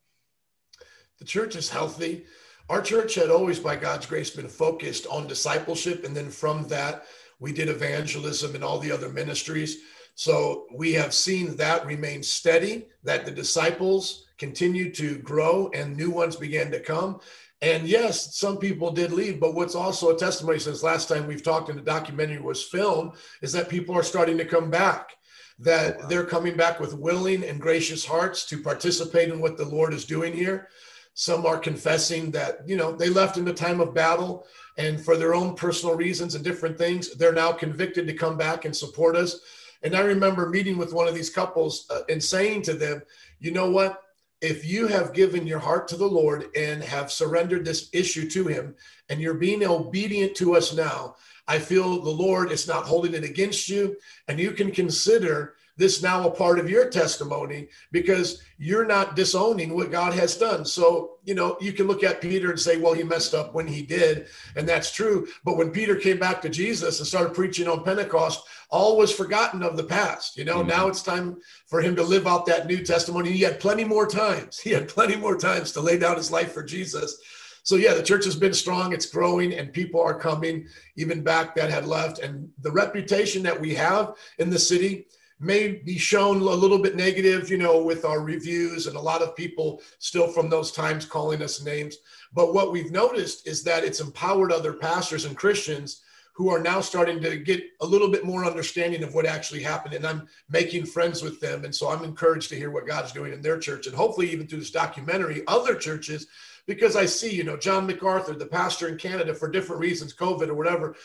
[1.20, 2.26] the church is healthy.
[2.70, 6.04] Our church had always, by God's grace, been focused on discipleship.
[6.04, 7.06] And then from that,
[7.40, 9.78] we did evangelism and all the other ministries.
[10.16, 16.10] So we have seen that remain steady, that the disciples continue to grow and new
[16.10, 17.20] ones began to come.
[17.62, 21.44] And yes, some people did leave, but what's also a testimony since last time we've
[21.44, 25.12] talked and the documentary was filmed is that people are starting to come back
[25.60, 29.94] that they're coming back with willing and gracious hearts to participate in what the Lord
[29.94, 30.70] is doing here.
[31.14, 34.46] Some are confessing that, you know, they left in the time of battle
[34.78, 38.66] and for their own personal reasons and different things, they're now convicted to come back
[38.66, 39.40] and support us.
[39.84, 43.02] And I remember meeting with one of these couples uh, and saying to them,
[43.40, 44.02] you know what?
[44.42, 48.48] If you have given your heart to the Lord and have surrendered this issue to
[48.48, 48.76] Him
[49.10, 51.16] and you're being obedient to us now,
[51.48, 53.98] I feel the Lord is not holding it against you.
[54.28, 59.76] And you can consider this now a part of your testimony because you're not disowning
[59.76, 60.64] what God has done.
[60.64, 63.68] So, you know, you can look at Peter and say, well, he messed up when
[63.68, 64.28] he did.
[64.56, 65.28] And that's true.
[65.44, 69.64] But when Peter came back to Jesus and started preaching on Pentecost, all was forgotten
[69.64, 70.38] of the past.
[70.38, 70.68] You know, Amen.
[70.68, 73.32] now it's time for him to live out that new testimony.
[73.32, 74.60] He had plenty more times.
[74.66, 77.18] He had plenty more times to lay down his life for Jesus.
[77.64, 78.94] So yeah, the church has been strong.
[78.94, 80.68] It's growing, and people are coming
[80.98, 82.20] even back that had left.
[82.20, 85.08] And the reputation that we have in the city
[85.40, 89.22] may be shown a little bit negative, you know, with our reviews and a lot
[89.22, 91.98] of people still from those times calling us names.
[92.34, 96.02] But what we've noticed is that it's empowered other pastors and Christians
[96.36, 99.94] who are now starting to get a little bit more understanding of what actually happened.
[99.94, 101.64] And I'm making friends with them.
[101.64, 104.46] And so I'm encouraged to hear what God's doing in their church and hopefully even
[104.46, 106.28] through this documentary, other churches,
[106.68, 110.50] because I see, you know, John MacArthur, the pastor in Canada for different reasons, COVID
[110.50, 110.96] or whatever.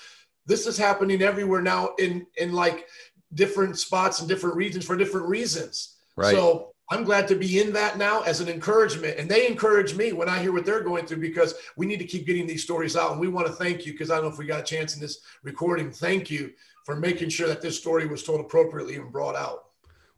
[0.46, 2.88] This is happening everywhere now in in like
[3.34, 5.96] different spots and different regions for different reasons.
[6.16, 6.34] Right.
[6.34, 9.18] So I'm glad to be in that now as an encouragement.
[9.18, 12.04] And they encourage me when I hear what they're going through because we need to
[12.04, 13.12] keep getting these stories out.
[13.12, 14.94] And we want to thank you because I don't know if we got a chance
[14.94, 15.92] in this recording.
[15.92, 16.52] Thank you
[16.84, 19.66] for making sure that this story was told appropriately and brought out.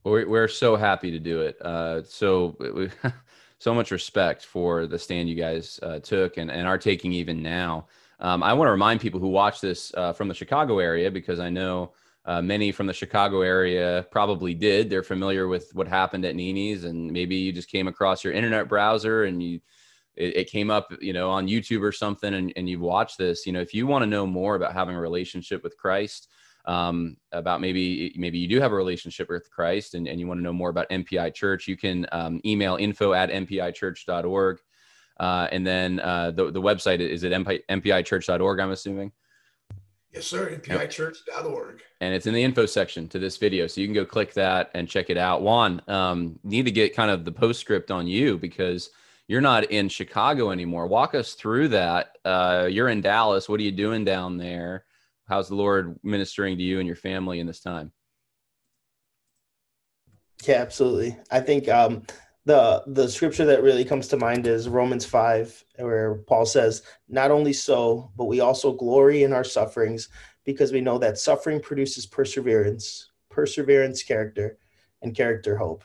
[0.02, 1.60] Well, we- we're so happy to do it.
[1.60, 2.88] Uh, so, we,
[3.58, 7.42] so much respect for the stand you guys uh, took and, and are taking even
[7.42, 7.86] now.
[8.18, 11.38] Um, I want to remind people who watch this uh, from the Chicago area because
[11.38, 11.92] I know
[12.24, 14.88] uh, many from the Chicago area probably did.
[14.88, 18.68] They're familiar with what happened at Nini's, and maybe you just came across your internet
[18.68, 19.60] browser and you
[20.14, 23.46] it, it came up, you know, on YouTube or something, and, and you've watched this.
[23.46, 26.28] You know, if you want to know more about having a relationship with Christ,
[26.64, 30.38] um, about maybe maybe you do have a relationship with Christ, and, and you want
[30.38, 34.58] to know more about MPI Church, you can um, email info at mpichurch.org.
[35.20, 39.12] Uh, and then uh, the, the website is at mpi, mpichurch.org, I'm assuming.
[40.12, 40.54] Yes, sir.
[40.56, 41.82] MPIchurch.org.
[42.02, 44.70] and it's in the info section to this video so you can go click that
[44.74, 45.40] and check it out.
[45.40, 48.90] Juan um, need to get kind of the postscript on you because
[49.26, 50.86] you're not in chicago anymore.
[50.86, 52.18] Walk us through that.
[52.26, 53.48] Uh, you're in dallas.
[53.48, 54.84] What are you doing down there?
[55.26, 57.90] How's the lord ministering to you and your family in this time?
[60.44, 61.16] Yeah, absolutely.
[61.30, 62.02] I think um,
[62.44, 67.30] the the scripture that really comes to mind is Romans five, where Paul says, "Not
[67.30, 70.08] only so, but we also glory in our sufferings,
[70.44, 74.58] because we know that suffering produces perseverance, perseverance, character,
[75.02, 75.84] and character hope."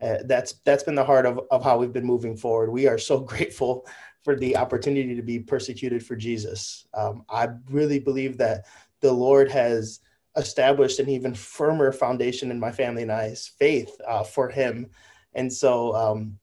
[0.00, 2.70] Uh, that's that's been the heart of of how we've been moving forward.
[2.70, 3.86] We are so grateful
[4.22, 6.86] for the opportunity to be persecuted for Jesus.
[6.94, 8.66] Um, I really believe that
[9.00, 10.00] the Lord has
[10.36, 14.90] established an even firmer foundation in my family and I's faith uh, for Him.
[15.34, 16.38] And so, um,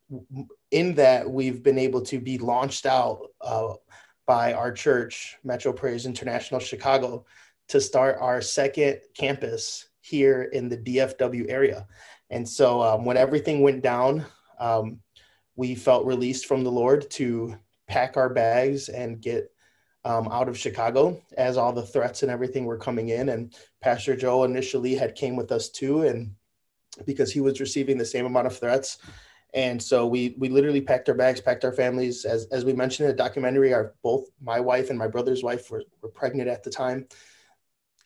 [0.72, 3.74] in that, we've been able to be launched out uh,
[4.26, 7.26] by our church, Metro Praise International Chicago,
[7.70, 11.88] to start our second campus here in the DFW area.
[12.30, 14.26] And so, um, when everything went down,
[14.60, 15.00] um,
[15.56, 17.58] we felt released from the Lord to
[17.88, 19.52] pack our bags and get
[20.06, 23.30] um, out of Chicago as all the threats and everything were coming in.
[23.30, 26.34] And Pastor Joe initially had came with us too, and
[27.06, 28.98] because he was receiving the same amount of threats.
[29.54, 32.26] And so we we literally packed our bags, packed our families.
[32.26, 35.72] As as we mentioned in the documentary, our both my wife and my brother's wife
[35.72, 37.08] were, were pregnant at the time,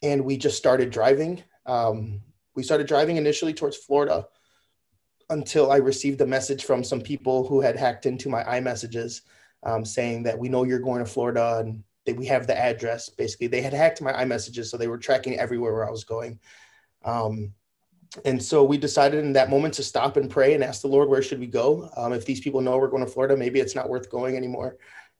[0.03, 1.43] and we just started driving.
[1.65, 2.21] Um,
[2.55, 4.27] we started driving initially towards Florida
[5.29, 9.21] until I received a message from some people who had hacked into my iMessages
[9.63, 13.09] um, saying that we know you're going to Florida and that we have the address.
[13.09, 16.39] Basically, they had hacked my iMessages, so they were tracking everywhere where I was going.
[17.03, 17.53] Um,
[18.25, 21.09] and so we decided in that moment to stop and pray and ask the Lord,
[21.09, 21.89] where should we go?
[21.95, 24.77] Um, if these people know we're going to Florida, maybe it's not worth going anymore.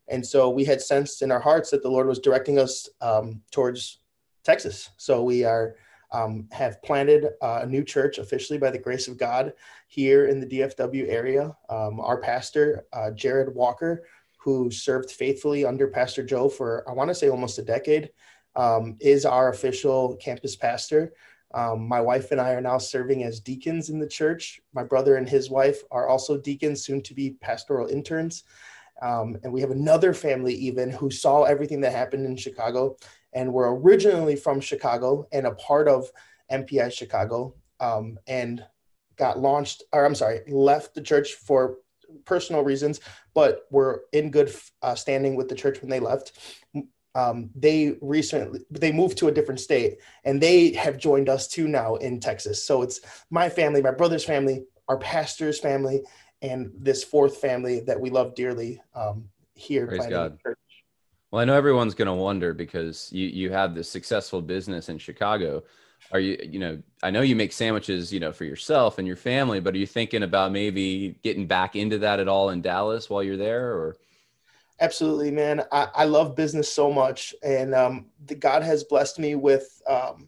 [0.09, 3.41] And so we had sensed in our hearts that the Lord was directing us um,
[3.49, 3.99] towards
[4.43, 4.89] Texas.
[4.97, 5.75] So we are
[6.11, 9.53] um, have planted uh, a new church officially by the grace of God
[9.87, 11.55] here in the DFW area.
[11.69, 14.03] Um, our pastor, uh, Jared Walker,
[14.37, 18.09] who served faithfully under Pastor Joe for, I want to say, almost a decade,
[18.55, 21.13] um, is our official campus pastor.
[21.53, 24.61] Um, my wife and I are now serving as deacons in the church.
[24.73, 28.43] My brother and his wife are also deacons, soon to be pastoral interns.
[29.01, 32.97] Um, and we have another family, even, who saw everything that happened in Chicago
[33.33, 36.11] and were originally from Chicago and a part of
[36.51, 38.63] MPI Chicago um, and
[39.17, 41.77] got launched, or I'm sorry, left the church for
[42.25, 42.99] personal reasons,
[43.33, 46.33] but were in good uh, standing with the church when they left.
[47.13, 51.67] Um, they recently they moved to a different state and they have joined us too
[51.67, 52.63] now in Texas.
[52.63, 56.03] So it's my family, my brother's family, our pastor's family,
[56.41, 59.87] and this fourth family that we love dearly um, here.
[59.87, 60.39] Praise God.
[61.31, 64.97] Well, I know everyone's going to wonder because you you have this successful business in
[64.97, 65.63] Chicago.
[66.11, 69.15] Are you you know I know you make sandwiches you know for yourself and your
[69.15, 73.09] family, but are you thinking about maybe getting back into that at all in Dallas
[73.09, 73.71] while you're there?
[73.71, 73.95] Or
[74.81, 75.63] Absolutely, man.
[75.71, 80.27] I, I love business so much, and um, the, God has blessed me with um,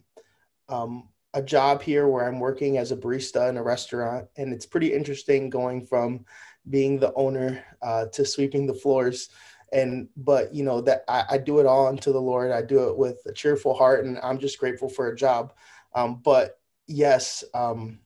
[0.68, 4.66] um, a job here where I'm working as a barista in a restaurant, and it's
[4.66, 6.24] pretty interesting going from
[6.70, 9.30] being the owner uh, to sweeping the floors.
[9.72, 12.52] And but you know that I, I do it all unto the Lord.
[12.52, 15.52] I do it with a cheerful heart, and I'm just grateful for a job.
[15.96, 17.98] Um, but yes, um,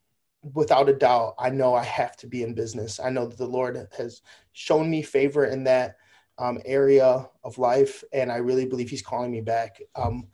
[0.54, 3.00] without a doubt, I know I have to be in business.
[3.00, 4.22] I know that the Lord has
[4.52, 5.96] shown me favor in that
[6.38, 9.80] um, area of life, and I really believe He's calling me back.
[9.94, 10.28] Um,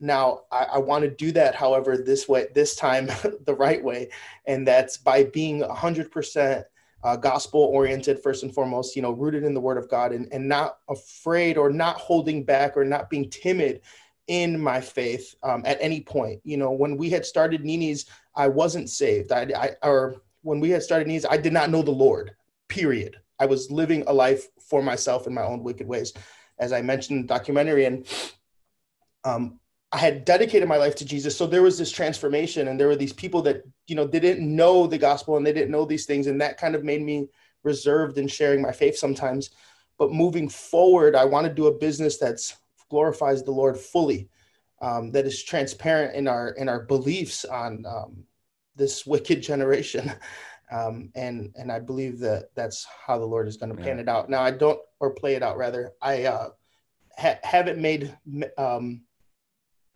[0.00, 3.06] now I, I want to do that, however, this way, this time
[3.46, 4.10] the right way,
[4.46, 6.64] and that's by being hundred percent
[7.04, 8.96] uh, gospel oriented first and foremost.
[8.96, 12.44] You know, rooted in the Word of God, and and not afraid or not holding
[12.44, 13.82] back or not being timid
[14.28, 16.40] in my faith um, at any point.
[16.44, 18.06] You know, when we had started Nini's,
[18.36, 19.32] I wasn't saved.
[19.32, 22.36] I, I or when we had started Nini's, I did not know the Lord.
[22.68, 23.16] Period.
[23.38, 26.12] I was living a life for myself in my own wicked ways,
[26.58, 28.06] as I mentioned in the documentary, and
[29.24, 29.60] um,
[29.90, 31.36] I had dedicated my life to Jesus.
[31.36, 34.54] So there was this transformation, and there were these people that you know they didn't
[34.54, 37.28] know the gospel and they didn't know these things, and that kind of made me
[37.64, 39.50] reserved in sharing my faith sometimes.
[39.98, 42.56] But moving forward, I want to do a business that's
[42.88, 44.28] glorifies the Lord fully,
[44.80, 48.24] um, that is transparent in our in our beliefs on um,
[48.76, 50.12] this wicked generation.
[50.70, 54.02] Um, and and I believe that that's how the Lord is going to pan Yeah.
[54.02, 54.28] it out.
[54.28, 55.92] Now I don't or play it out rather.
[56.02, 56.48] I uh,
[57.16, 58.16] ha- haven't made
[58.58, 59.02] um,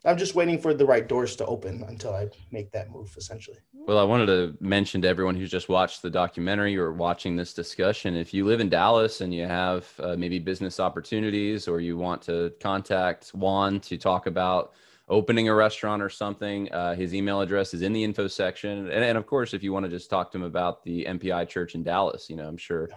[0.05, 3.59] I'm just waiting for the right doors to open until I make that move, essentially.
[3.73, 7.55] Well, I wanted to mention to everyone who's just watched the documentary or watching this
[7.55, 11.97] discussion if you live in Dallas and you have uh, maybe business opportunities or you
[11.97, 14.73] want to contact Juan to talk about
[15.09, 18.91] opening a restaurant or something, uh, his email address is in the info section.
[18.91, 21.49] And, and of course, if you want to just talk to him about the MPI
[21.49, 22.89] church in Dallas, you know, I'm sure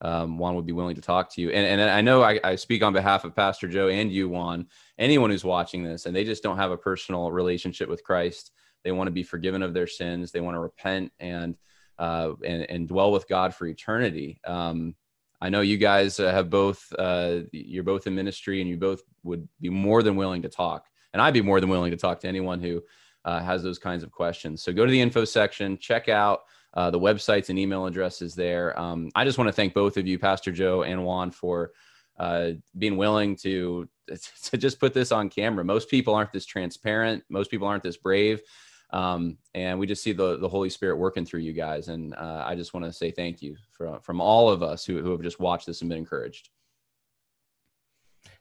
[0.00, 1.50] um, Juan would be willing to talk to you.
[1.50, 4.66] And, and I know I, I speak on behalf of Pastor Joe and you, Juan,
[4.98, 8.52] anyone who's watching this, and they just don't have a personal relationship with Christ.
[8.82, 10.30] They want to be forgiven of their sins.
[10.30, 11.56] They want to repent and
[11.98, 14.40] uh, and, and dwell with God for eternity.
[14.44, 14.96] Um,
[15.40, 16.92] I know you guys uh, have both.
[16.98, 20.86] Uh, you're both in ministry, and you both would be more than willing to talk.
[21.14, 22.82] And I'd be more than willing to talk to anyone who
[23.24, 24.62] uh, has those kinds of questions.
[24.62, 26.40] So go to the info section, check out
[26.74, 28.78] uh, the websites and email addresses there.
[28.78, 31.70] Um, I just want to thank both of you, Pastor Joe and Juan, for
[32.18, 33.88] uh, being willing to
[34.44, 35.64] to just put this on camera.
[35.64, 37.24] Most people aren't this transparent.
[37.30, 38.42] Most people aren't this brave.
[38.90, 41.88] Um, and we just see the the Holy Spirit working through you guys.
[41.88, 45.00] And uh, I just want to say thank you from from all of us who,
[45.00, 46.50] who have just watched this and been encouraged.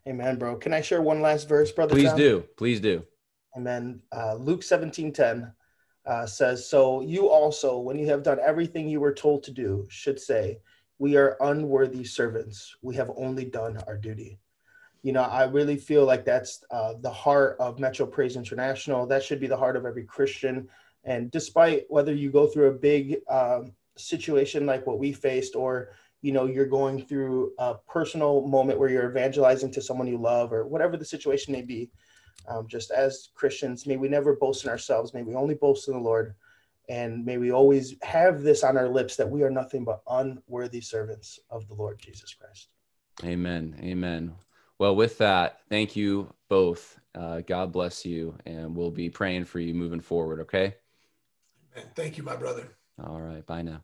[0.08, 0.56] Amen, bro.
[0.58, 1.96] Can I share one last verse, brother?
[1.96, 2.18] Please John?
[2.18, 2.44] do.
[2.58, 3.04] Please do.
[3.56, 4.02] Amen.
[4.12, 5.54] Uh, Luke 17 10
[6.06, 9.86] uh, says, So you also, when you have done everything you were told to do,
[9.90, 10.60] should say,
[11.00, 12.76] We are unworthy servants.
[12.82, 14.40] We have only done our duty.
[15.04, 19.06] You know, I really feel like that's uh, the heart of Metro Praise International.
[19.06, 20.68] That should be the heart of every Christian.
[21.06, 25.90] And despite whether you go through a big um, situation like what we faced, or
[26.24, 30.52] you know you're going through a personal moment where you're evangelizing to someone you love,
[30.52, 31.92] or whatever the situation may be,
[32.48, 35.14] um, just as Christians, may we never boast in ourselves.
[35.14, 36.34] May we only boast in the Lord.
[36.90, 40.82] And may we always have this on our lips that we are nothing but unworthy
[40.82, 42.68] servants of the Lord Jesus Christ.
[43.24, 43.78] Amen.
[43.82, 44.34] Amen.
[44.80, 47.00] Well, with that, thank you both.
[47.16, 50.42] Uh, God bless you, and we'll be praying for you moving forward.
[50.42, 50.76] Okay.
[51.76, 52.68] And thank you, my brother.
[53.02, 53.46] All right.
[53.46, 53.84] Bye now.